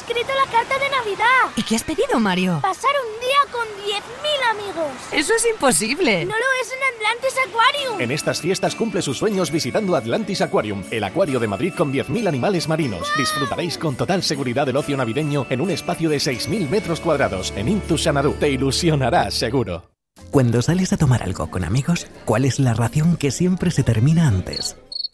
[0.00, 1.52] Escrito la carta de Navidad.
[1.56, 2.58] ¿Y qué has pedido, Mario?
[2.62, 4.92] Pasar un día con 10.000 amigos.
[5.12, 6.24] Eso es imposible.
[6.24, 8.00] No lo es en Atlantis Aquarium.
[8.00, 12.28] En estas fiestas cumple sus sueños visitando Atlantis Aquarium, el acuario de Madrid con 10.000
[12.28, 13.08] animales marinos.
[13.16, 17.68] Disfrutaréis con total seguridad del ocio navideño en un espacio de 6.000 metros cuadrados en
[17.68, 18.32] Intu Sanadú.
[18.40, 19.90] Te ilusionará seguro.
[20.30, 24.28] Cuando sales a tomar algo con amigos, ¿cuál es la ración que siempre se termina
[24.28, 24.76] antes?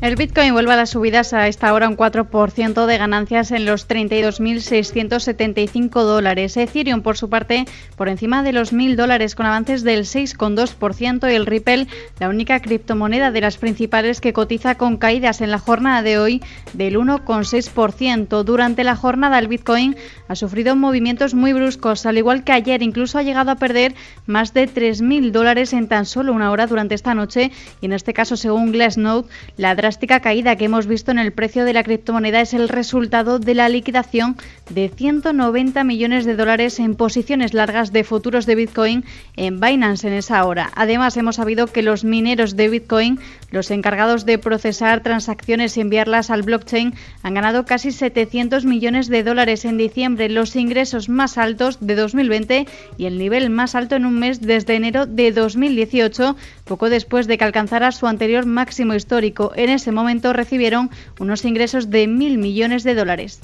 [0.00, 3.86] El Bitcoin vuelve a las subidas a esta hora un 4% de ganancias en los
[3.86, 6.56] 32.675 dólares.
[6.56, 11.34] Ethereum, por su parte, por encima de los 1.000 dólares con avances del 6,2% y
[11.34, 11.86] el Ripple,
[12.18, 16.42] la única criptomoneda de las principales que cotiza con caídas en la jornada de hoy
[16.72, 18.42] del 1,6%.
[18.42, 19.96] Durante la jornada el Bitcoin
[20.28, 23.94] ha sufrido movimientos muy bruscos, al igual que ayer, incluso ha llegado a perder
[24.24, 28.14] más de 3.000 dólares en tan solo una hora durante esta noche y en este
[28.14, 29.28] caso, según Glassnode,
[29.58, 33.40] la drástica caída que hemos visto en el precio de la criptomoneda es el resultado
[33.40, 34.36] de la liquidación
[34.68, 40.14] de 190 millones de dólares en posiciones largas de futuros de Bitcoin en Binance en
[40.14, 40.70] esa hora.
[40.76, 43.18] Además, hemos sabido que los mineros de Bitcoin,
[43.50, 49.24] los encargados de procesar transacciones y enviarlas al blockchain, han ganado casi 700 millones de
[49.24, 54.06] dólares en diciembre, los ingresos más altos de 2020 y el nivel más alto en
[54.06, 59.50] un mes desde enero de 2018, poco después de que alcanzara su anterior máximo histórico.
[59.56, 63.40] En ese momento recibieron unos ingresos de mil millones de dólares.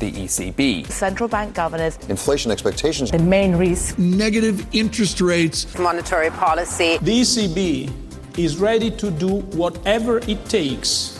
[0.00, 0.86] the ECB.
[0.88, 1.98] Central bank governors.
[2.08, 3.10] Inflation expectations.
[3.10, 3.98] The main risk.
[3.98, 5.66] Negative interest rates.
[5.78, 6.98] Monetary policy.
[7.00, 7.90] The ECB
[8.36, 11.18] is ready to do whatever it takes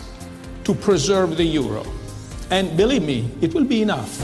[0.65, 1.83] to preserve the euro.
[2.51, 4.21] And believe me, it will be enough.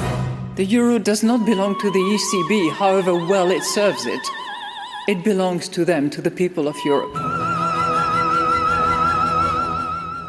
[0.58, 4.20] The euro does not belong to the ECB, however well it serves it.
[5.08, 7.18] It belongs to them, to the people of Europe.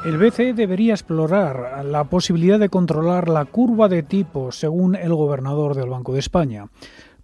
[0.07, 5.77] El BCE debería explorar la posibilidad de controlar la curva de tipos, según el gobernador
[5.77, 6.69] del Banco de España.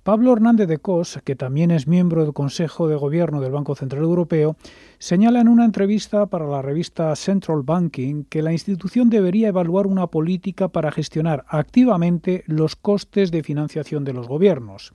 [0.03, 4.03] Pablo Hernández de Cos, que también es miembro del Consejo de Gobierno del Banco Central
[4.03, 4.57] Europeo,
[4.99, 10.07] señala en una entrevista para la revista Central Banking que la institución debería evaluar una
[10.07, 14.92] política para gestionar activamente los costes de financiación de los gobiernos.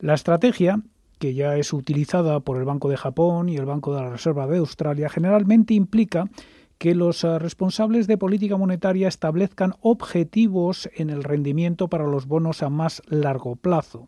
[0.00, 0.82] La estrategia
[1.24, 4.46] que ya es utilizada por el Banco de Japón y el Banco de la Reserva
[4.46, 6.28] de Australia, generalmente implica
[6.76, 12.62] que los eh, responsables de política monetaria establezcan objetivos en el rendimiento para los bonos
[12.62, 14.06] a más largo plazo.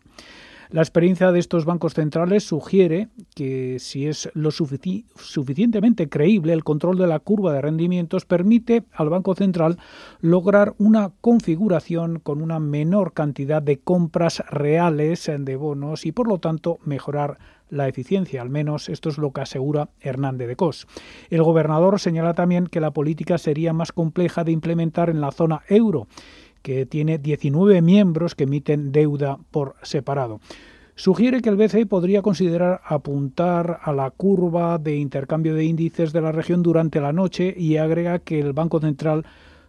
[0.69, 6.97] La experiencia de estos bancos centrales sugiere que si es lo suficientemente creíble, el control
[6.97, 9.77] de la curva de rendimientos permite al Banco Central
[10.19, 16.39] lograr una configuración con una menor cantidad de compras reales de bonos y por lo
[16.39, 17.37] tanto mejorar
[17.69, 20.87] la eficiencia, al menos esto es lo que asegura Hernández de Cos.
[21.29, 25.61] El gobernador señala también que la política sería más compleja de implementar en la zona
[25.67, 26.07] euro,
[26.67, 30.41] que tiene 19 miembros que emiten deuda por separado.
[30.95, 36.19] Sugiere que el BCE podría considerar apuntar a la curva de intercambio de índices de
[36.19, 39.25] la región durante la noche y agrega que el Banco Central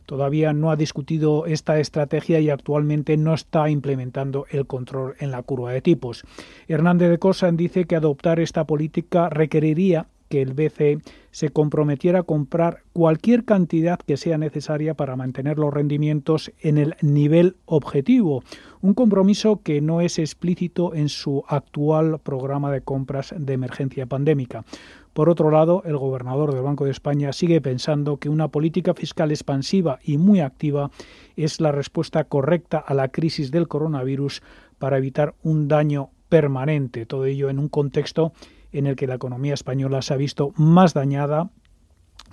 [0.07, 5.45] todavía no ha discutido esta estrategia y actualmente no está implementando el control en la
[5.45, 6.25] curva de tipos.
[6.67, 11.01] Hernández de Cosan dice que adoptar esta política requeriría que el BCE
[11.31, 16.97] se comprometiera a comprar cualquier cantidad que sea necesaria para mantener los rendimientos en el
[17.01, 18.43] nivel objetivo,
[18.81, 24.65] un compromiso que no es explícito en su actual programa de compras de emergencia pandémica.
[25.13, 29.31] Por otro lado, el gobernador del Banco de España sigue pensando que una política fiscal
[29.31, 30.91] expansiva y muy activa
[31.37, 34.43] es la respuesta correcta a la crisis del coronavirus
[34.79, 38.33] para evitar un daño permanente, todo ello en un contexto
[38.73, 41.51] en el que la economía española se ha visto más dañada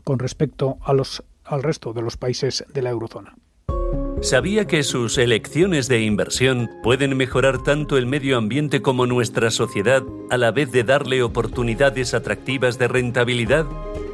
[0.04, 3.36] con respecto a los, al resto de los países de la eurozona.
[4.22, 10.04] ¿Sabía que sus elecciones de inversión pueden mejorar tanto el medio ambiente como nuestra sociedad
[10.30, 13.66] a la vez de darle oportunidades atractivas de rentabilidad?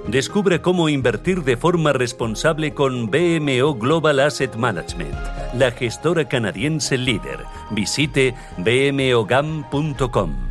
[0.08, 5.16] Descubre cómo invertir de forma responsable con BMO Global Asset Management,
[5.54, 7.46] la gestora canadiense líder.
[7.70, 10.51] Visite bmogam.com.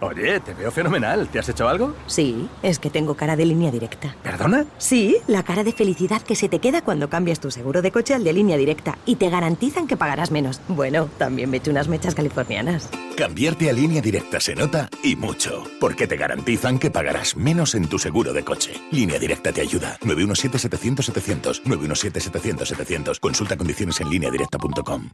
[0.00, 1.28] Oye, te veo fenomenal.
[1.28, 1.94] ¿Te has hecho algo?
[2.06, 4.14] Sí, es que tengo cara de línea directa.
[4.22, 4.64] ¿Perdona?
[4.78, 8.14] Sí, la cara de felicidad que se te queda cuando cambias tu seguro de coche
[8.14, 10.60] al de línea directa y te garantizan que pagarás menos.
[10.68, 12.88] Bueno, también me echo unas mechas californianas.
[13.16, 17.88] Cambiarte a línea directa se nota y mucho, porque te garantizan que pagarás menos en
[17.88, 18.74] tu seguro de coche.
[18.92, 19.98] Línea directa te ayuda.
[20.02, 21.62] 917-700-700.
[21.64, 23.18] 917-700-700.
[23.18, 25.10] Consulta condiciones en lineadirecta.com.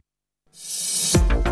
[1.35, 1.44] Con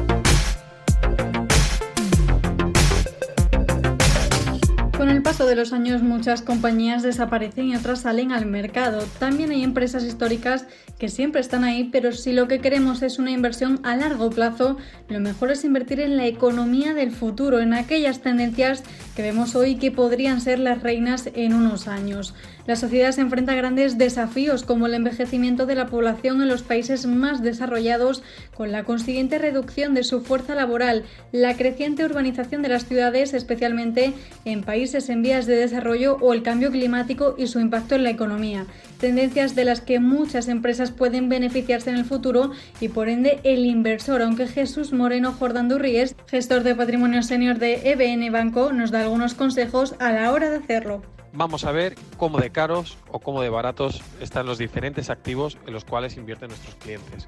[5.13, 9.03] el paso de los años muchas compañías desaparecen y otras salen al mercado.
[9.19, 10.65] También hay empresas históricas
[10.97, 14.77] que siempre están ahí, pero si lo que queremos es una inversión a largo plazo,
[15.09, 18.83] lo mejor es invertir en la economía del futuro, en aquellas tendencias
[19.15, 22.33] que vemos hoy que podrían ser las reinas en unos años.
[22.65, 26.63] La sociedad se enfrenta a grandes desafíos como el envejecimiento de la población en los
[26.63, 28.23] países más desarrollados,
[28.55, 31.03] con la consiguiente reducción de su fuerza laboral,
[31.33, 34.13] la creciente urbanización de las ciudades, especialmente
[34.45, 38.09] en países en vías de desarrollo, o el cambio climático y su impacto en la
[38.09, 38.65] economía.
[38.99, 43.65] Tendencias de las que muchas empresas pueden beneficiarse en el futuro y por ende el
[43.65, 49.01] inversor, aunque Jesús Moreno Jordán Durríes, gestor de patrimonio senior de EBN Banco, nos da
[49.01, 51.01] algunos consejos a la hora de hacerlo
[51.33, 55.73] vamos a ver cómo de caros o cómo de baratos están los diferentes activos en
[55.73, 57.27] los cuales invierten nuestros clientes,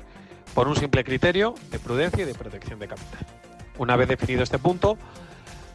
[0.53, 3.25] por un simple criterio de prudencia y de protección de capital.
[3.77, 4.97] Una vez definido este punto,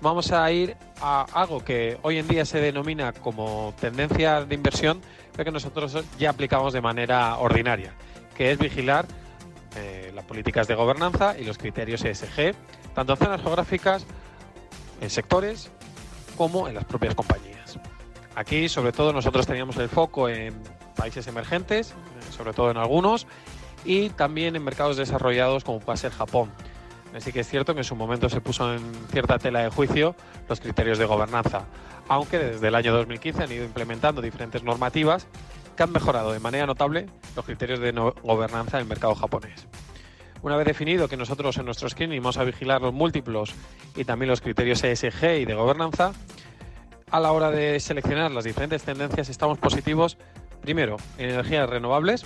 [0.00, 5.00] vamos a ir a algo que hoy en día se denomina como tendencia de inversión,
[5.32, 7.94] pero que nosotros ya aplicamos de manera ordinaria,
[8.34, 9.06] que es vigilar
[9.76, 12.54] eh, las políticas de gobernanza y los criterios ESG,
[12.94, 14.06] tanto en zonas geográficas,
[15.00, 15.70] en sectores,
[16.36, 17.78] como en las propias compañías.
[18.34, 20.54] Aquí, sobre todo, nosotros teníamos el foco en
[20.96, 21.94] países emergentes,
[22.30, 23.26] sobre todo en algunos,
[23.84, 26.50] y también en mercados desarrollados como puede ser Japón.
[27.14, 28.80] Así que es cierto que en su momento se puso en
[29.10, 30.14] cierta tela de juicio
[30.48, 31.66] los criterios de gobernanza,
[32.08, 35.26] aunque desde el año 2015 han ido implementando diferentes normativas
[35.76, 37.92] que han mejorado de manera notable los criterios de
[38.22, 39.66] gobernanza del mercado japonés.
[40.42, 43.54] Una vez definido que nosotros en nuestro screening vamos a vigilar los múltiplos
[43.94, 46.12] y también los criterios ESG y de gobernanza,
[47.10, 50.16] a la hora de seleccionar las diferentes tendencias estamos positivos,
[50.62, 52.24] primero, en energías renovables.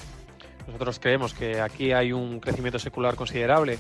[0.66, 3.78] Nosotros creemos que aquí hay un crecimiento secular considerable,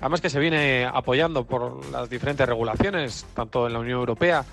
[0.00, 4.44] además que se viene apoyando por las diferentes regulaciones, tanto en la Unión Europea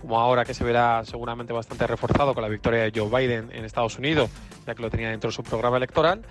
[0.00, 3.64] como ahora que se verá seguramente bastante reforzado con la victoria de Joe Biden en
[3.64, 4.30] Estados Unidos,
[4.66, 6.22] ya que lo tenía dentro de su programa electoral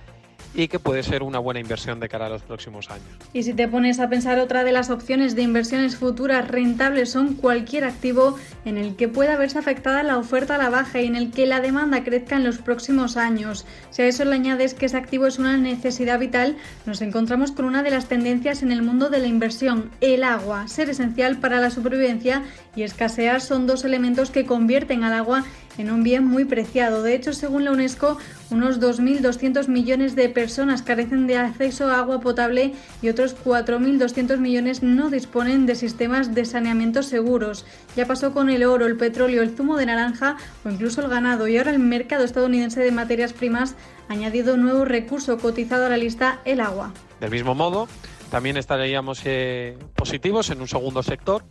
[0.54, 3.08] y que puede ser una buena inversión de cara a los próximos años.
[3.34, 7.36] Y si te pones a pensar otra de las opciones de inversiones futuras rentables son
[7.36, 11.16] cualquier activo en el que pueda verse afectada la oferta a la baja y en
[11.16, 13.66] el que la demanda crezca en los próximos años.
[13.92, 17.66] Si a eso le añades que ese activo es una necesidad vital, nos encontramos con
[17.66, 20.68] una de las tendencias en el mundo de la inversión, el agua.
[20.68, 22.44] Ser esencial para la supervivencia
[22.76, 25.44] y escasear son dos elementos que convierten al agua
[25.78, 27.03] en un bien muy preciado.
[27.03, 28.17] De hecho, según la UNESCO,
[28.49, 34.84] unos 2.200 millones de personas carecen de acceso a agua potable y otros 4.200 millones
[34.84, 37.65] no disponen de sistemas de saneamiento seguros.
[37.95, 41.47] Ya pasó con el oro, el petróleo, el zumo de naranja o incluso el ganado
[41.47, 43.76] y ahora el mercado estadounidense de materias primas
[44.09, 46.93] ha añadido un nuevo recurso cotizado a la lista, el agua.
[47.19, 47.88] Del mismo modo,
[48.30, 51.43] también estaríamos eh, positivos en un segundo sector,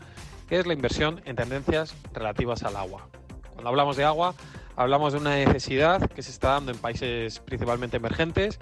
[0.49, 3.09] que es la inversión en tendencias relativas al agua.
[3.61, 4.35] Cuando hablamos de agua,
[4.75, 8.59] hablamos de una necesidad que se está dando en países principalmente emergentes,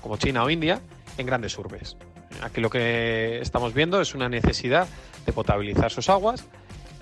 [0.00, 0.80] como China o India,
[1.18, 1.96] en grandes urbes.
[2.42, 4.88] Aquí lo que estamos viendo es una necesidad
[5.24, 6.46] de potabilizar sus aguas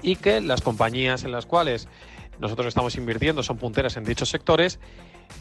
[0.03, 1.89] y que las compañías en las cuales
[2.39, 4.79] nosotros estamos invirtiendo son punteras en dichos sectores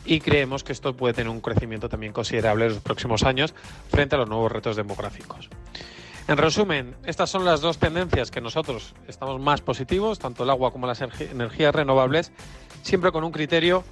[0.06, 3.54] y creemos que esto puede tener un crecimiento también considerable en los próximos años
[3.90, 5.50] frente a los nuevos retos demográficos.
[6.28, 10.74] En resumen, estas son las dos tendencias que nosotros estamos más positivos, tanto el agua
[10.74, 12.34] como las energías renovables,
[12.82, 13.86] siempre con un criterio,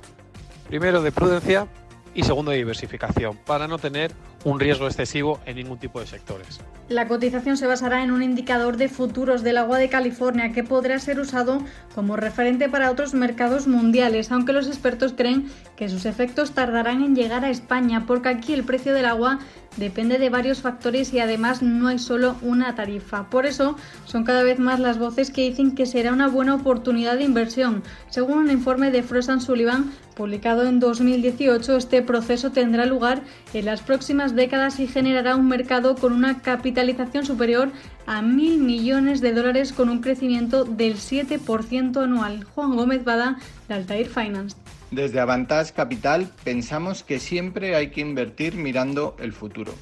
[0.68, 1.70] primero, de prudencia
[2.14, 4.12] y segundo, de diversificación, para no tener
[4.46, 6.62] un riesgo excesivo en ningún tipo de sectores.
[6.88, 11.00] La cotización se basará en un indicador de futuros del agua de California que podrá
[11.00, 11.64] ser usado
[11.96, 17.16] como referente para otros mercados mundiales, aunque los expertos creen que sus efectos tardarán en
[17.16, 19.40] llegar a España porque aquí el precio del agua
[19.78, 23.30] depende de varios factores y además no hay solo una tarifa.
[23.32, 23.76] Por eso
[24.06, 27.84] son cada vez más las voces que dicen que será una buena oportunidad de inversión.
[28.10, 33.22] Según un informe de Frost Sullivan publicado en 2018, este proceso tendrá lugar
[33.54, 37.72] en las próximas décadas y generará un mercado con una capitalización superior
[38.06, 42.44] a mil millones de dólares con un crecimiento del 7% anual.
[42.44, 44.56] Juan Gómez Bada, de Altair Finance.
[44.92, 49.74] Desde Avantage Capital pensamos que siempre hay que invertir mirando el futuro.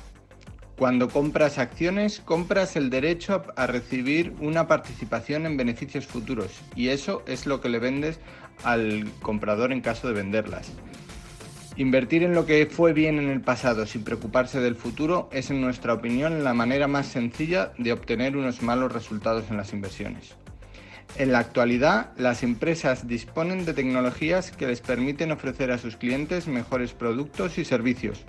[0.77, 7.21] Cuando compras acciones, compras el derecho a recibir una participación en beneficios futuros y eso
[7.27, 8.19] es lo que le vendes
[8.63, 10.71] al comprador en caso de venderlas.
[11.75, 15.59] Invertir en lo que fue bien en el pasado sin preocuparse del futuro es en
[15.59, 20.35] nuestra opinión la manera más sencilla de obtener unos malos resultados en las inversiones.
[21.17, 26.47] En la actualidad, las empresas disponen de tecnologías que les permiten ofrecer a sus clientes
[26.47, 28.23] mejores productos y servicios.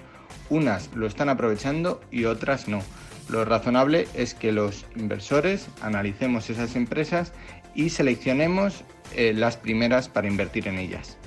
[0.48, 2.82] Unas lo están aprovechando y otras no.
[3.28, 7.32] Lo razonable es que los inversores analicemos esas empresas
[7.74, 8.84] y seleccionemos
[9.14, 11.18] eh, las primeras para invertir en ellas.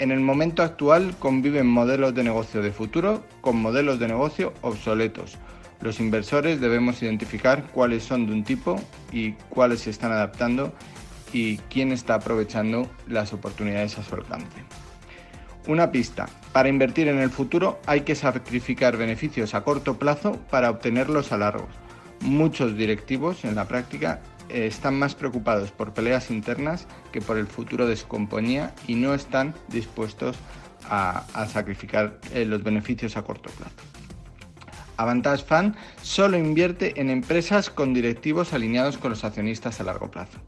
[0.00, 5.36] En el momento actual conviven modelos de negocio de futuro con modelos de negocio obsoletos.
[5.82, 8.80] Los inversores debemos identificar cuáles son de un tipo
[9.12, 10.72] y cuáles se están adaptando
[11.34, 14.64] y quién está aprovechando las oportunidades a su alcance.
[15.68, 16.30] Una pista.
[16.54, 21.36] Para invertir en el futuro hay que sacrificar beneficios a corto plazo para obtenerlos a
[21.36, 21.68] largos.
[22.22, 24.22] Muchos directivos en la práctica
[24.52, 28.94] eh, están más preocupados por peleas internas que por el futuro de su compañía y
[28.94, 30.36] no están dispuestos
[30.88, 33.74] a, sacrificar eh, los beneficios a corto plazo.
[34.96, 40.38] Avantage Fund solo invierte en empresas con directivos alineados con los accionistas a largo plazo.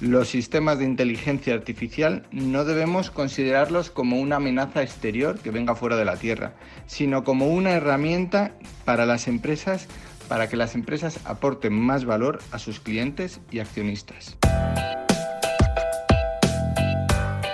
[0.00, 5.96] Los sistemas de inteligencia artificial no debemos considerarlos como una amenaza exterior que venga fuera
[5.96, 6.54] de la Tierra,
[6.86, 8.52] sino como una herramienta
[8.84, 9.86] para las empresas
[10.28, 14.36] para que las empresas aporten más valor a sus clientes y accionistas.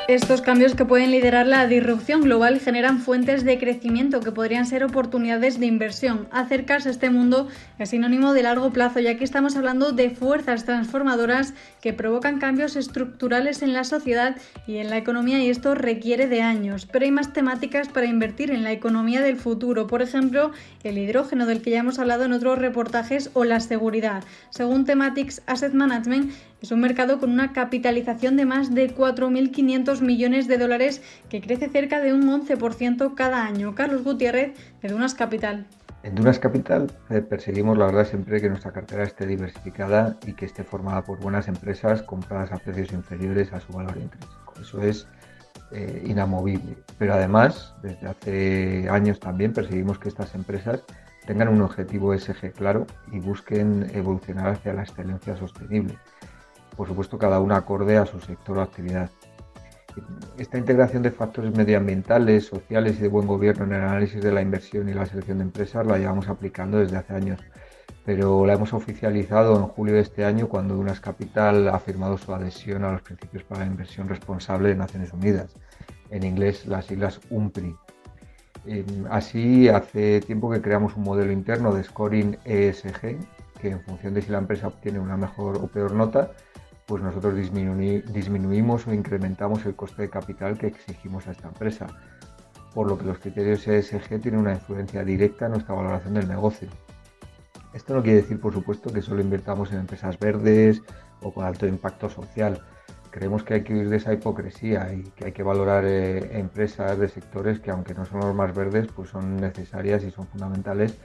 [0.09, 4.83] Estos cambios que pueden liderar la disrupción global generan fuentes de crecimiento que podrían ser
[4.83, 6.29] oportunidades de inversión.
[6.31, 7.47] Acercarse a este mundo
[7.79, 12.77] es sinónimo de largo plazo, ya que estamos hablando de fuerzas transformadoras que provocan cambios
[12.77, 16.87] estructurales en la sociedad y en la economía y esto requiere de años.
[16.87, 20.53] Pero hay más temáticas para invertir en la economía del futuro, por ejemplo,
[20.83, 24.25] el hidrógeno del que ya hemos hablado en otros reportajes o la seguridad.
[24.51, 30.49] Según Thematics Asset Management, es un mercado con una capitalización de más de 4.500 millones
[30.49, 33.75] de dólares que crece cerca de un 11% cada año.
[33.75, 34.53] Carlos Gutiérrez,
[34.83, 35.67] de Dunas Capital.
[36.03, 40.47] En Dunas Capital eh, perseguimos la verdad siempre que nuestra cartera esté diversificada y que
[40.47, 44.55] esté formada por buenas empresas compradas a precios inferiores a su valor intrínseco.
[44.61, 45.07] Eso es
[45.73, 46.77] eh, inamovible.
[46.99, 50.85] Pero además, desde hace años también perseguimos que estas empresas
[51.27, 55.95] tengan un objetivo SG claro y busquen evolucionar hacia la excelencia sostenible
[56.79, 59.11] por supuesto cada una acorde a su sector o actividad.
[60.39, 64.43] Esta integración de factores medioambientales, sociales y de buen gobierno en el análisis de la
[64.43, 67.41] inversión y la selección de empresas la llevamos aplicando desde hace años,
[68.05, 72.33] pero la hemos oficializado en julio de este año cuando Dunas Capital ha firmado su
[72.33, 75.55] adhesión a los principios para la inversión responsable de Naciones Unidas,
[76.11, 77.77] en inglés las siglas UMPRI.
[79.11, 83.19] Así, hace tiempo que creamos un modelo interno de scoring ESG,
[83.61, 86.33] que en función de si la empresa obtiene una mejor o peor nota,
[86.89, 91.87] pues nosotros disminuimos o incrementamos el coste de capital que exigimos a esta empresa,
[92.73, 96.67] por lo que los criterios ESG tienen una influencia directa en nuestra valoración del negocio.
[97.75, 100.81] Esto no quiere decir, por supuesto, que solo invertamos en empresas verdes
[101.21, 102.63] o con alto impacto social.
[103.11, 106.99] Creemos que hay que huir de esa hipocresía y que hay que valorar eh, empresas
[106.99, 110.97] de sectores que, aunque no son los más verdes, pues son necesarias y son fundamentales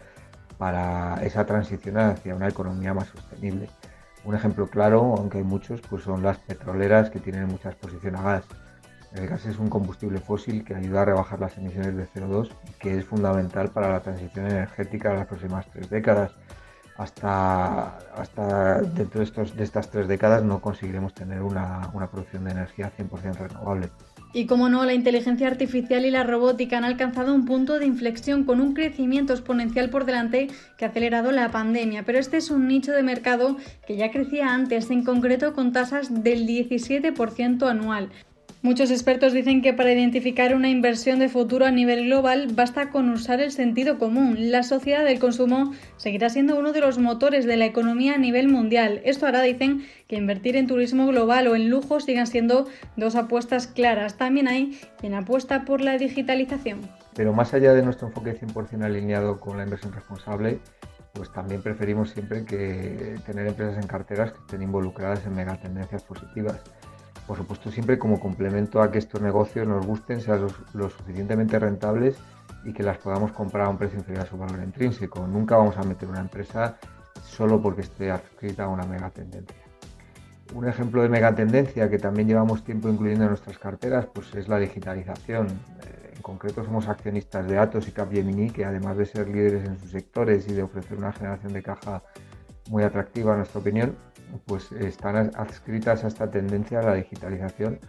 [0.58, 3.68] para esa transición hacia una economía más sostenible.
[4.24, 8.22] Un ejemplo claro, aunque hay muchos, pues son las petroleras que tienen mucha exposición a
[8.22, 8.46] gas.
[9.14, 12.72] El gas es un combustible fósil que ayuda a rebajar las emisiones de CO2 y
[12.80, 16.32] que es fundamental para la transición energética de las próximas tres décadas.
[16.96, 22.46] Hasta, hasta dentro de, estos, de estas tres décadas no conseguiremos tener una, una producción
[22.46, 23.90] de energía 100% renovable.
[24.36, 28.46] Y como no, la inteligencia artificial y la robótica han alcanzado un punto de inflexión
[28.46, 32.04] con un crecimiento exponencial por delante que ha acelerado la pandemia.
[32.04, 36.24] Pero este es un nicho de mercado que ya crecía antes, en concreto con tasas
[36.24, 38.10] del 17% anual.
[38.64, 43.10] Muchos expertos dicen que para identificar una inversión de futuro a nivel global basta con
[43.10, 44.52] usar el sentido común.
[44.52, 48.48] La sociedad del consumo seguirá siendo uno de los motores de la economía a nivel
[48.48, 49.02] mundial.
[49.04, 53.68] Esto hará, dicen, que invertir en turismo global o en lujo sigan siendo dos apuestas
[53.68, 54.16] claras.
[54.16, 56.90] También hay quien apuesta por la digitalización.
[57.18, 60.62] Pero más allá de nuestro enfoque 100% alineado con la inversión responsable,
[61.12, 66.64] pues también preferimos siempre que tener empresas en carteras que estén involucradas en megatendencias positivas
[67.28, 72.18] por supuesto siempre como complemento a que estos negocios nos gusten, sean lo, suficientemente rentables
[72.66, 75.26] y que las podamos comprar a un precio inferior a su valor intrínseco.
[75.28, 76.78] Nunca vamos a meter una empresa
[77.24, 79.58] solo porque esté adscrita a una megatendencia.
[80.54, 84.60] Un ejemplo de megatendencia que también llevamos tiempo incluyendo en nuestras carteras pues es la
[84.60, 85.48] digitalización.
[85.48, 89.80] Eh, en concreto somos accionistas de Atos y Capgemini que además de ser líderes en
[89.80, 92.04] sus sectores y de ofrecer una generación de caja
[92.70, 93.96] muy atractiva a nuestra opinión,
[94.46, 97.80] pues están adscritas a esta tendencia a la digitalización,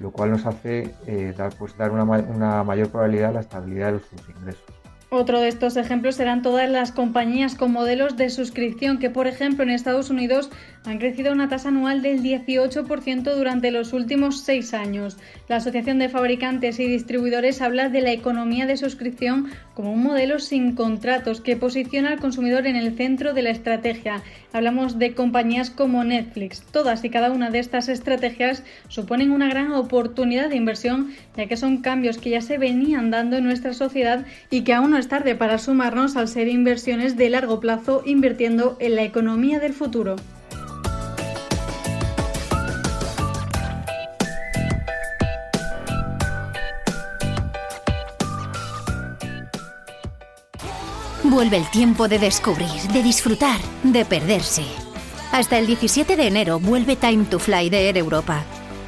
[0.00, 3.92] lo cual nos hace eh, dar, pues, dar una, una mayor probabilidad a la estabilidad
[3.92, 4.71] de sus ingresos.
[5.14, 9.62] Otro de estos ejemplos serán todas las compañías con modelos de suscripción que, por ejemplo,
[9.62, 10.48] en Estados Unidos
[10.86, 15.18] han crecido a una tasa anual del 18% durante los últimos seis años.
[15.48, 20.38] La Asociación de Fabricantes y Distribuidores habla de la economía de suscripción como un modelo
[20.38, 24.22] sin contratos que posiciona al consumidor en el centro de la estrategia.
[24.54, 26.62] Hablamos de compañías como Netflix.
[26.62, 31.58] Todas y cada una de estas estrategias suponen una gran oportunidad de inversión, ya que
[31.58, 35.34] son cambios que ya se venían dando en nuestra sociedad y que aún no tarde
[35.34, 40.16] para sumarnos al ser inversiones de largo plazo invirtiendo en la economía del futuro.
[51.24, 54.64] Vuelve el tiempo de descubrir, de disfrutar, de perderse.
[55.32, 58.44] Hasta el 17 de enero vuelve Time to Fly de Air Europa.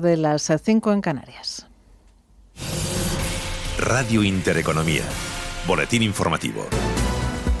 [0.00, 1.66] De las 5 en Canarias.
[3.78, 5.04] Radio Intereconomía.
[5.66, 6.66] Boletín informativo.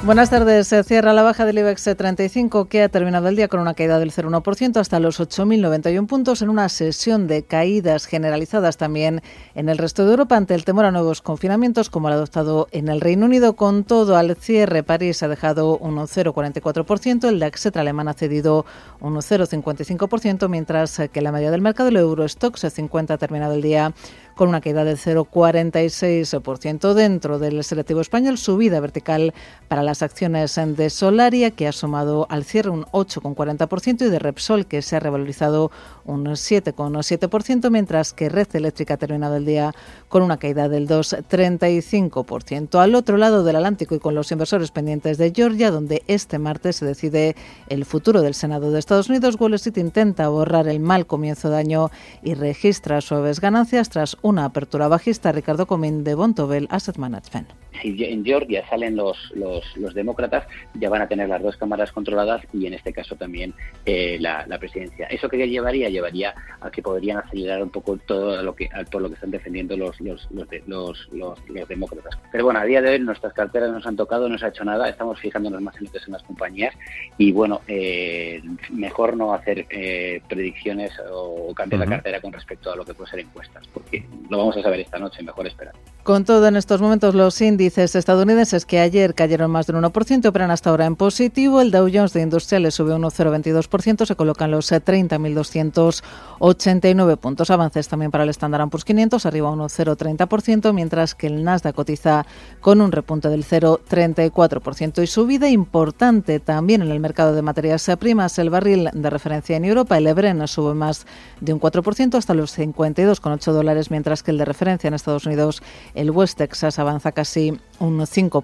[0.02, 0.66] Buenas tardes.
[0.66, 3.98] Se cierra la baja del IBEX 35 que ha terminado el día con una caída
[3.98, 9.20] del 0,1% hasta los 8.091 puntos en una sesión de caídas generalizadas también
[9.54, 12.88] en el resto de Europa ante el temor a nuevos confinamientos como el adoptado en
[12.88, 13.56] el Reino Unido.
[13.56, 18.64] Con todo al cierre, París ha dejado un 0,44%, el DAX alemán ha cedido
[19.00, 23.92] un 0,55%, mientras que la media del mercado, el Eurostox 50, ha terminado el día
[24.34, 29.34] con una caída del 0,46% dentro del selectivo español, subida vertical
[29.68, 34.66] para las acciones de Solaria, que ha sumado al cierre un 8,40%, y de Repsol,
[34.66, 35.70] que se ha revalorizado
[36.06, 39.74] un 7,7%, mientras que Red Eléctrica ha terminado el día
[40.08, 42.80] con una caída del 2,35%.
[42.80, 46.76] Al otro lado del Atlántico y con los inversores pendientes de Georgia, donde este martes
[46.76, 47.36] se decide
[47.68, 51.58] el futuro del Senado de Estados Unidos, Wall Street intenta borrar el mal comienzo de
[51.58, 51.90] año
[52.22, 55.32] y registra suaves ganancias tras un una apertura bajista.
[55.32, 57.50] Ricardo Comín de Bontobel Asset Management
[57.82, 62.42] si en Georgia salen los, los, demócratas, ya van a tener las dos cámaras controladas
[62.52, 63.54] y en este caso también
[63.86, 65.06] eh, la, presidencia.
[65.06, 65.88] ¿Eso qué llevaría?
[65.88, 69.76] Llevaría a que podrían acelerar un poco todo lo que, todo lo que están defendiendo
[69.76, 72.18] los, los, los, los, demócratas.
[72.30, 74.64] Pero bueno, a día de hoy nuestras carteras nos han tocado, no se ha hecho
[74.64, 76.74] nada, estamos fijándonos más en lo que son las compañías
[77.16, 82.76] y bueno, eh, mejor no hacer eh, predicciones o cambiar la cartera con respecto a
[82.76, 85.74] lo que puede ser encuestas, porque lo vamos a saber esta noche, mejor esperar.
[86.02, 89.84] Con todo, en estos momentos los índices estadounidenses que ayer cayeron más de de un
[89.84, 91.60] 1%, operan hasta ahora en positivo.
[91.60, 97.50] El Dow Jones de Industriales sube un 0,22%, se colocan los 30.289 puntos.
[97.50, 102.24] Avances también para el Standard Poor's 500, arriba un 0,30%, mientras que el Nasdaq cotiza
[102.60, 105.02] con un repunte del 0,34%.
[105.02, 108.38] Y subida importante también en el mercado de materias primas.
[108.38, 111.06] El barril de referencia en Europa, el Ebren, sube más
[111.40, 115.62] de un 4% hasta los 52,8 dólares, mientras que el de referencia en Estados Unidos,
[115.94, 118.30] el West Texas, avanza casi un 5%.